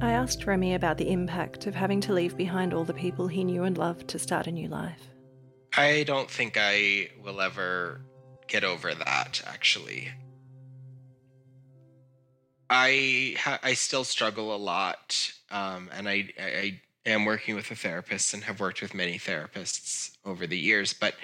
[0.00, 3.44] I asked Remy about the impact of having to leave behind all the people he
[3.44, 5.11] knew and loved to start a new life.
[5.74, 8.00] I don't think I will ever
[8.46, 10.10] get over that, actually.
[12.68, 17.74] I ha- I still struggle a lot, um, and I, I am working with a
[17.74, 21.14] therapist and have worked with many therapists over the years, but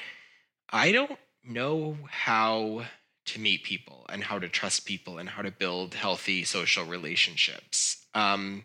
[0.70, 2.84] I don't know how
[3.26, 8.06] to meet people and how to trust people and how to build healthy social relationships.
[8.14, 8.64] Um,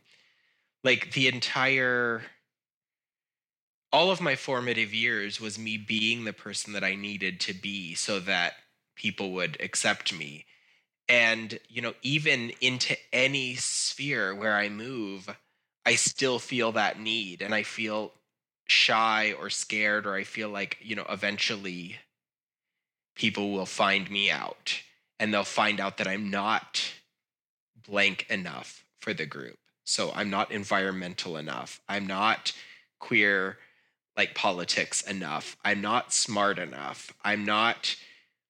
[0.83, 2.23] like the entire
[3.93, 7.93] all of my formative years was me being the person that I needed to be
[7.93, 8.55] so that
[8.95, 10.45] people would accept me.
[11.07, 15.29] And, you know, even into any sphere where I move,
[15.85, 18.13] I still feel that need and I feel
[18.67, 21.97] shy or scared, or I feel like, you know, eventually
[23.15, 24.81] people will find me out
[25.19, 26.93] and they'll find out that I'm not
[27.87, 29.59] blank enough for the group.
[29.83, 31.79] So I'm not environmental enough.
[31.87, 32.53] I'm not
[32.99, 33.57] queer
[34.15, 35.57] like politics enough.
[35.63, 37.13] I'm not smart enough.
[37.23, 37.95] I'm not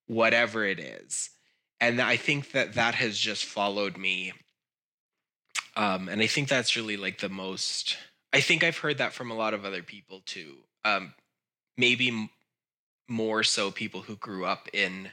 [0.07, 1.29] whatever it is.
[1.79, 4.33] And I think that that has just followed me.
[5.75, 7.97] Um, and I think that's really like the most
[8.33, 10.55] I think I've heard that from a lot of other people too.
[10.83, 11.13] Um,
[11.77, 12.29] maybe m-
[13.07, 15.11] more so people who grew up in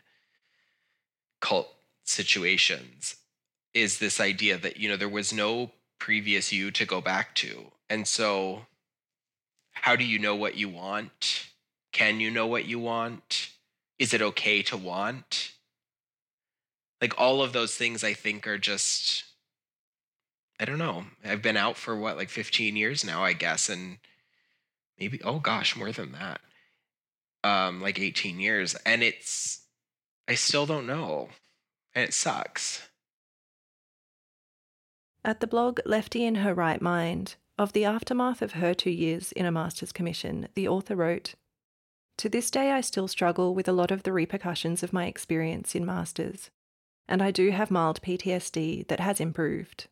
[1.41, 1.69] cult
[2.05, 3.17] situations
[3.75, 7.71] is this idea that you know there was no previous you to go back to
[7.89, 8.67] and so
[9.81, 11.47] how do you know what you want?
[11.93, 13.51] Can you know what you want?
[13.99, 15.53] Is it okay to want?
[17.01, 19.25] Like all of those things i think are just
[20.59, 21.05] i don't know.
[21.25, 23.99] I've been out for what like 15 years now i guess and
[24.99, 26.41] maybe oh gosh more than that.
[27.43, 29.63] Um like 18 years and it's
[30.29, 31.31] i still don't know
[31.95, 32.87] and it sucks.
[35.25, 39.33] At the blog Lefty in Her Right Mind, of the aftermath of her two years
[39.33, 41.35] in a Master's Commission, the author wrote
[42.17, 45.75] To this day, I still struggle with a lot of the repercussions of my experience
[45.75, 46.49] in Masters,
[47.07, 49.89] and I do have mild PTSD that has improved.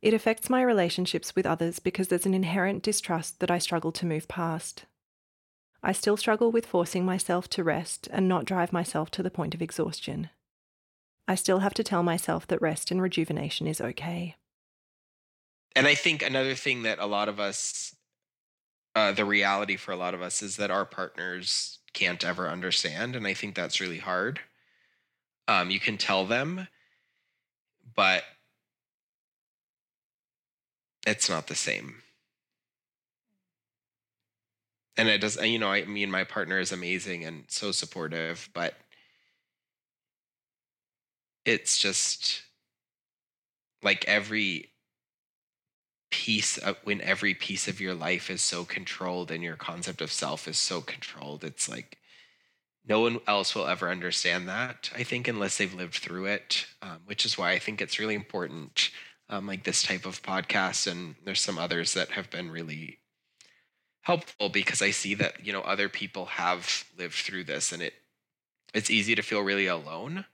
[0.00, 4.06] It affects my relationships with others because there's an inherent distrust that I struggle to
[4.06, 4.86] move past.
[5.82, 9.54] I still struggle with forcing myself to rest and not drive myself to the point
[9.54, 10.30] of exhaustion.
[11.26, 14.36] I still have to tell myself that rest and rejuvenation is okay.
[15.76, 17.94] And i think another thing that a lot of us
[18.94, 23.14] uh, the reality for a lot of us is that our partners can't ever understand
[23.16, 24.40] and i think that's really hard.
[25.48, 26.68] Um, you can tell them
[27.94, 28.24] but
[31.06, 32.02] it's not the same.
[34.96, 38.74] And it does you know i mean my partner is amazing and so supportive but
[41.44, 42.42] it's just
[43.82, 44.70] like every
[46.10, 50.12] piece of when every piece of your life is so controlled and your concept of
[50.12, 51.98] self is so controlled it's like
[52.86, 57.00] no one else will ever understand that i think unless they've lived through it um,
[57.04, 58.90] which is why i think it's really important
[59.28, 62.98] um, like this type of podcast and there's some others that have been really
[64.00, 67.92] helpful because i see that you know other people have lived through this and it
[68.72, 70.24] it's easy to feel really alone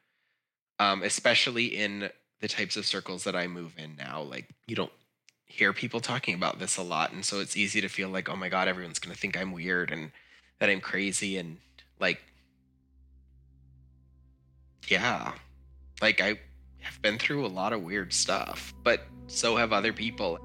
[0.78, 2.10] um, especially in
[2.40, 4.92] the types of circles that i move in now like you don't
[5.54, 8.34] hear people talking about this a lot and so it's easy to feel like oh
[8.34, 10.10] my god everyone's going to think i'm weird and
[10.58, 11.58] that i'm crazy and
[12.00, 12.20] like
[14.88, 15.32] yeah.
[16.02, 16.38] Like i
[16.80, 20.40] have been through a lot of weird stuff but so have other people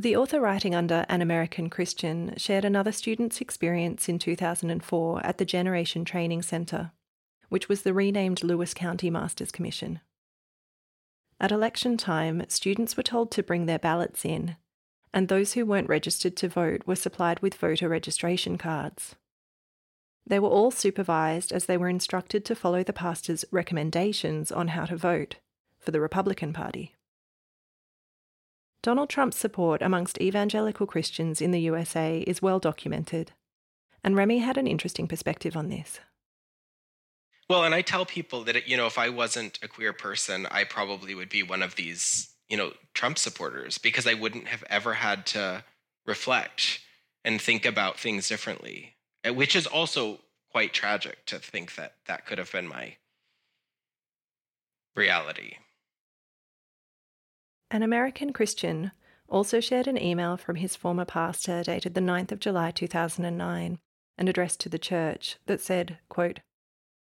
[0.00, 5.44] The author writing under An American Christian shared another student's experience in 2004 at the
[5.44, 6.92] Generation Training Centre,
[7.50, 10.00] which was the renamed Lewis County Masters Commission.
[11.38, 14.56] At election time, students were told to bring their ballots in,
[15.12, 19.16] and those who weren't registered to vote were supplied with voter registration cards.
[20.26, 24.86] They were all supervised as they were instructed to follow the pastor's recommendations on how
[24.86, 25.36] to vote
[25.78, 26.94] for the Republican Party.
[28.82, 33.32] Donald Trump's support amongst evangelical Christians in the USA is well documented,
[34.02, 36.00] and Remy had an interesting perspective on this.
[37.50, 40.64] Well, and I tell people that you know, if I wasn't a queer person, I
[40.64, 44.94] probably would be one of these, you know, Trump supporters because I wouldn't have ever
[44.94, 45.64] had to
[46.06, 46.80] reflect
[47.22, 50.20] and think about things differently, eh, which is also
[50.52, 52.96] quite tragic to think that that could have been my
[54.96, 55.56] reality.
[57.72, 58.90] An American Christian
[59.28, 63.78] also shared an email from his former pastor dated the 9th of July 2009
[64.18, 66.40] and addressed to the church that said, quote,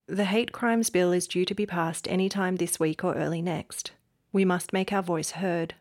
[0.08, 3.40] The hate crimes bill is due to be passed any time this week or early
[3.40, 3.92] next.
[4.32, 5.74] We must make our voice heard.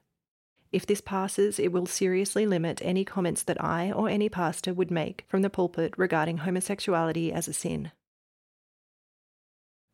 [0.72, 4.92] If this passes, it will seriously limit any comments that I or any pastor would
[4.92, 7.92] make from the pulpit regarding homosexuality as a sin.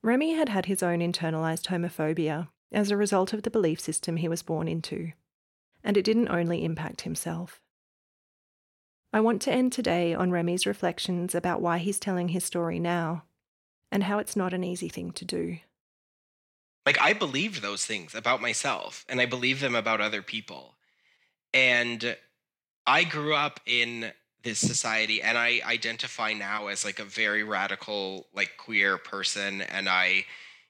[0.04, 4.28] Remy had had his own internalized homophobia as a result of the belief system he
[4.28, 5.14] was born into,
[5.84, 7.62] and it didn't only impact himself.
[9.14, 13.24] I want to end today on Remy's reflections about why he's telling his story now,
[13.92, 15.60] and how it's not an easy thing to do.
[16.86, 20.76] Like I believed those things about myself and I believe them about other people.
[21.54, 22.16] And
[22.86, 24.12] I grew up in
[24.44, 29.90] this society and I identify now as like a very radical like queer person and
[29.90, 30.26] I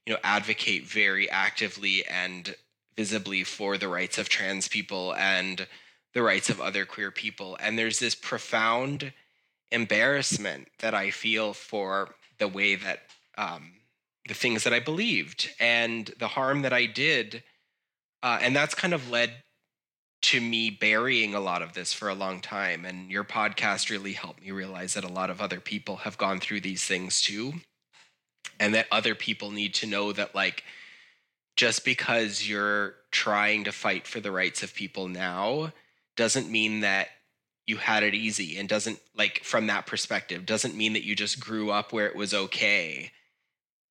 [0.06, 2.56] you know advocate very actively and
[2.96, 5.68] visibly for the rights of trans people and
[6.14, 9.12] the rights of other queer people and there's this profound
[9.72, 13.00] embarrassment that I feel for the way that
[13.38, 13.74] um,
[14.28, 17.44] the things that I believed and the harm that I did.
[18.24, 19.32] Uh, and that's kind of led
[20.24, 22.86] to me burying a lot of this for a long time.
[22.86, 26.40] And your podcast really helped me realize that a lot of other people have gone
[26.40, 27.56] through these things too.
[28.60, 30.64] And that other people need to know that, like,
[31.56, 35.72] just because you're trying to fight for the rights of people now
[36.16, 37.08] doesn't mean that
[37.66, 41.40] you had it easy and doesn't like from that perspective doesn't mean that you just
[41.40, 43.12] grew up where it was okay.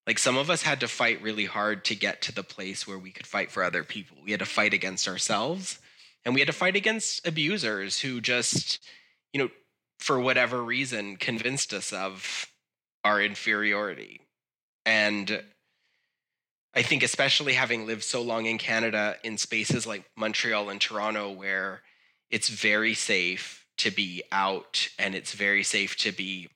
[0.06, 2.98] Like some of us had to fight really hard to get to the place where
[2.98, 4.18] we could fight for other people.
[4.22, 5.78] We had to fight against ourselves
[6.24, 8.78] and we had to fight against abusers who just
[9.32, 9.50] you know
[9.98, 12.46] for whatever reason convinced us of
[13.02, 14.20] our inferiority
[14.86, 15.42] and
[16.74, 21.30] i think especially having lived so long in canada in spaces like montreal and toronto
[21.30, 21.82] where
[22.30, 26.48] it's very safe to be out and it's very safe to be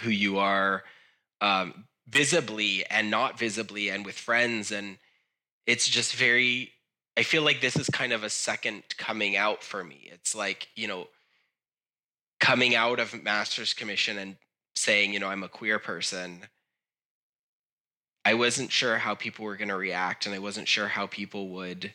[0.00, 0.82] who you are
[1.40, 4.70] um, visibly and not visibly and with friends.
[4.70, 4.98] And
[5.66, 6.72] it's just very
[7.16, 10.08] i feel like this is kind of a second coming out for me.
[10.12, 11.08] It's like you know
[12.40, 14.36] coming out of master's commission and
[14.76, 16.42] saying you know i'm a queer person
[18.28, 21.48] i wasn't sure how people were going to react and i wasn't sure how people
[21.48, 21.92] would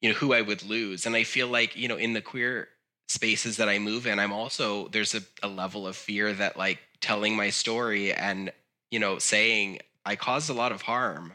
[0.00, 2.68] you know who i would lose and i feel like you know in the queer
[3.08, 6.78] spaces that I move in, I'm also there's a, a level of fear that like
[7.00, 8.52] telling my story and
[8.90, 11.32] you know saying I caused a lot of harm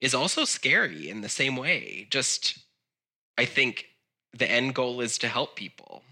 [0.00, 2.06] is also scary in the same way.
[2.10, 2.58] Just
[3.36, 3.86] I think
[4.32, 6.02] the end goal is to help people.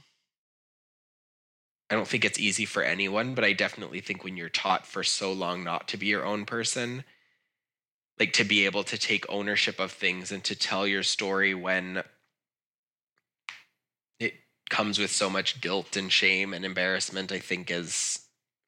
[1.91, 5.03] I don't think it's easy for anyone, but I definitely think when you're taught for
[5.03, 7.05] so long not to be your own person,
[8.19, 12.03] like to be able to take ownership of things and to tell your story when
[14.19, 14.35] it
[14.71, 18.21] comes with so much guilt and shame and embarrassment, I think is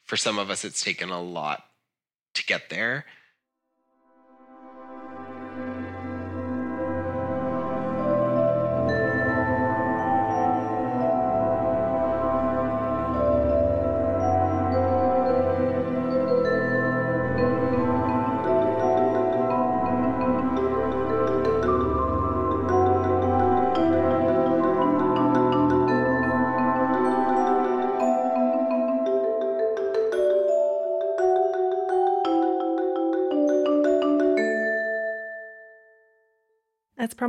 [0.06, 1.64] for some of us, it's taken a lot
[2.34, 3.04] to get there.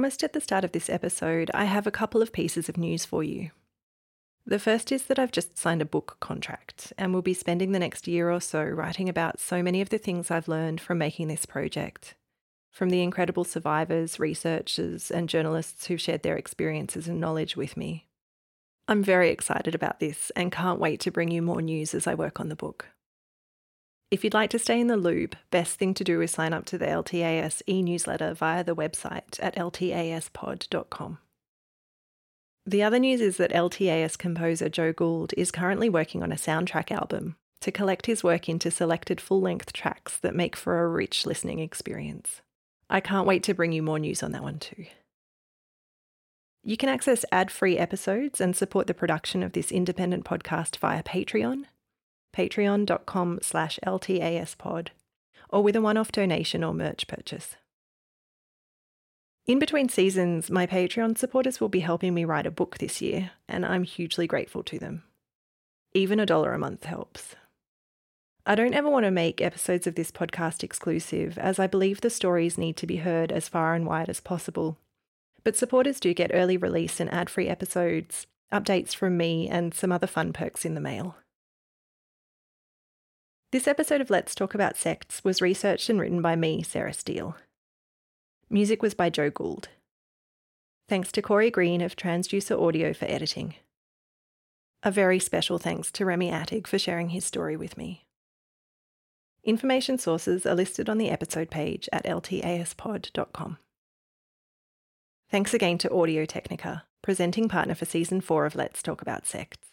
[0.02, 3.06] Promised at the start of this episode, I have a couple of pieces of news
[3.06, 3.52] for you.
[4.48, 7.78] The first is that I've just signed a book contract and will be spending the
[7.78, 11.28] next year or so writing about so many of the things I've learned from making
[11.28, 12.16] this project.
[12.72, 18.08] From the incredible survivors, researchers, and journalists who've shared their experiences and knowledge with me.
[18.88, 22.16] I'm very excited about this and can't wait to bring you more news as I
[22.16, 22.88] work on the book.
[24.12, 26.66] If you'd like to stay in the loop, best thing to do is sign up
[26.66, 31.18] to the LTAS e newsletter via the website at ltaspod.com.
[32.66, 36.92] The other news is that LTAS composer Joe Gould is currently working on a soundtrack
[36.92, 41.26] album to collect his work into selected full length tracks that make for a rich
[41.26, 42.42] listening experience.
[42.90, 44.88] I can't wait to bring you more news on that one too.
[46.64, 51.02] You can access ad free episodes and support the production of this independent podcast via
[51.02, 51.64] Patreon
[52.34, 54.90] patreon.com slash ltaspod,
[55.50, 57.56] or with a one-off donation or merch purchase.
[59.48, 63.32] In between seasons, my Patreon supporters will be helping me write a book this year,
[63.50, 65.04] and I'm hugely grateful to them.
[65.94, 67.36] Even a dollar a month helps.
[68.46, 72.10] I don't ever want to make episodes of this podcast exclusive, as I believe the
[72.10, 74.78] stories need to be heard as far and wide as possible.
[75.44, 79.92] But supporters do get early release and ad free episodes, updates from me, and some
[79.92, 81.18] other fun perks in the mail.
[83.52, 87.36] This episode of Let's Talk About Sects was researched and written by me, Sarah Steele.
[88.50, 89.68] Music was by Joe Gould.
[90.88, 93.56] Thanks to Corey Green of Transducer Audio for editing.
[94.84, 98.06] A very special thanks to Remy Attig for sharing his story with me.
[99.44, 103.58] Information sources are listed on the episode page at ltaspod.com.
[105.30, 109.71] Thanks again to Audio Technica, presenting partner for season 4 of Let's Talk About Sects.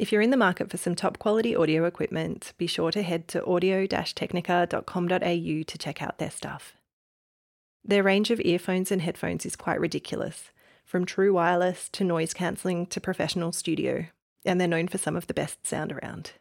[0.00, 3.28] If you're in the market for some top quality audio equipment, be sure to head
[3.28, 6.74] to audio technica.com.au to check out their stuff.
[7.84, 10.52] Their range of earphones and headphones is quite ridiculous,
[10.86, 14.06] from true wireless to noise cancelling to professional studio,
[14.42, 16.32] and they're known for some of the best sound around.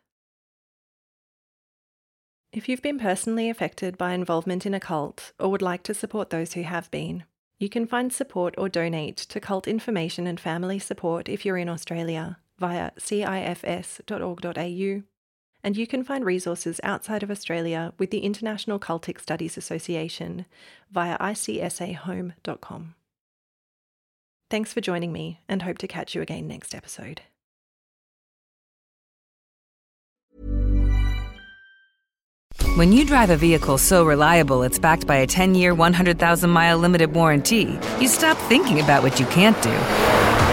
[2.53, 6.30] If you've been personally affected by involvement in a cult or would like to support
[6.30, 7.26] those who have been,
[7.60, 11.68] you can find support or donate to cult information and family support if you're in
[11.68, 14.53] Australia via cifs.org.au
[15.64, 20.45] and you can find resources outside of Australia with the International Cultic Studies Association
[20.91, 22.95] via icsahome.com.
[24.49, 27.22] Thanks for joining me and hope to catch you again next episode.
[32.76, 36.77] When you drive a vehicle so reliable it's backed by a 10 year, 100,000 mile
[36.77, 40.29] limited warranty, you stop thinking about what you can't do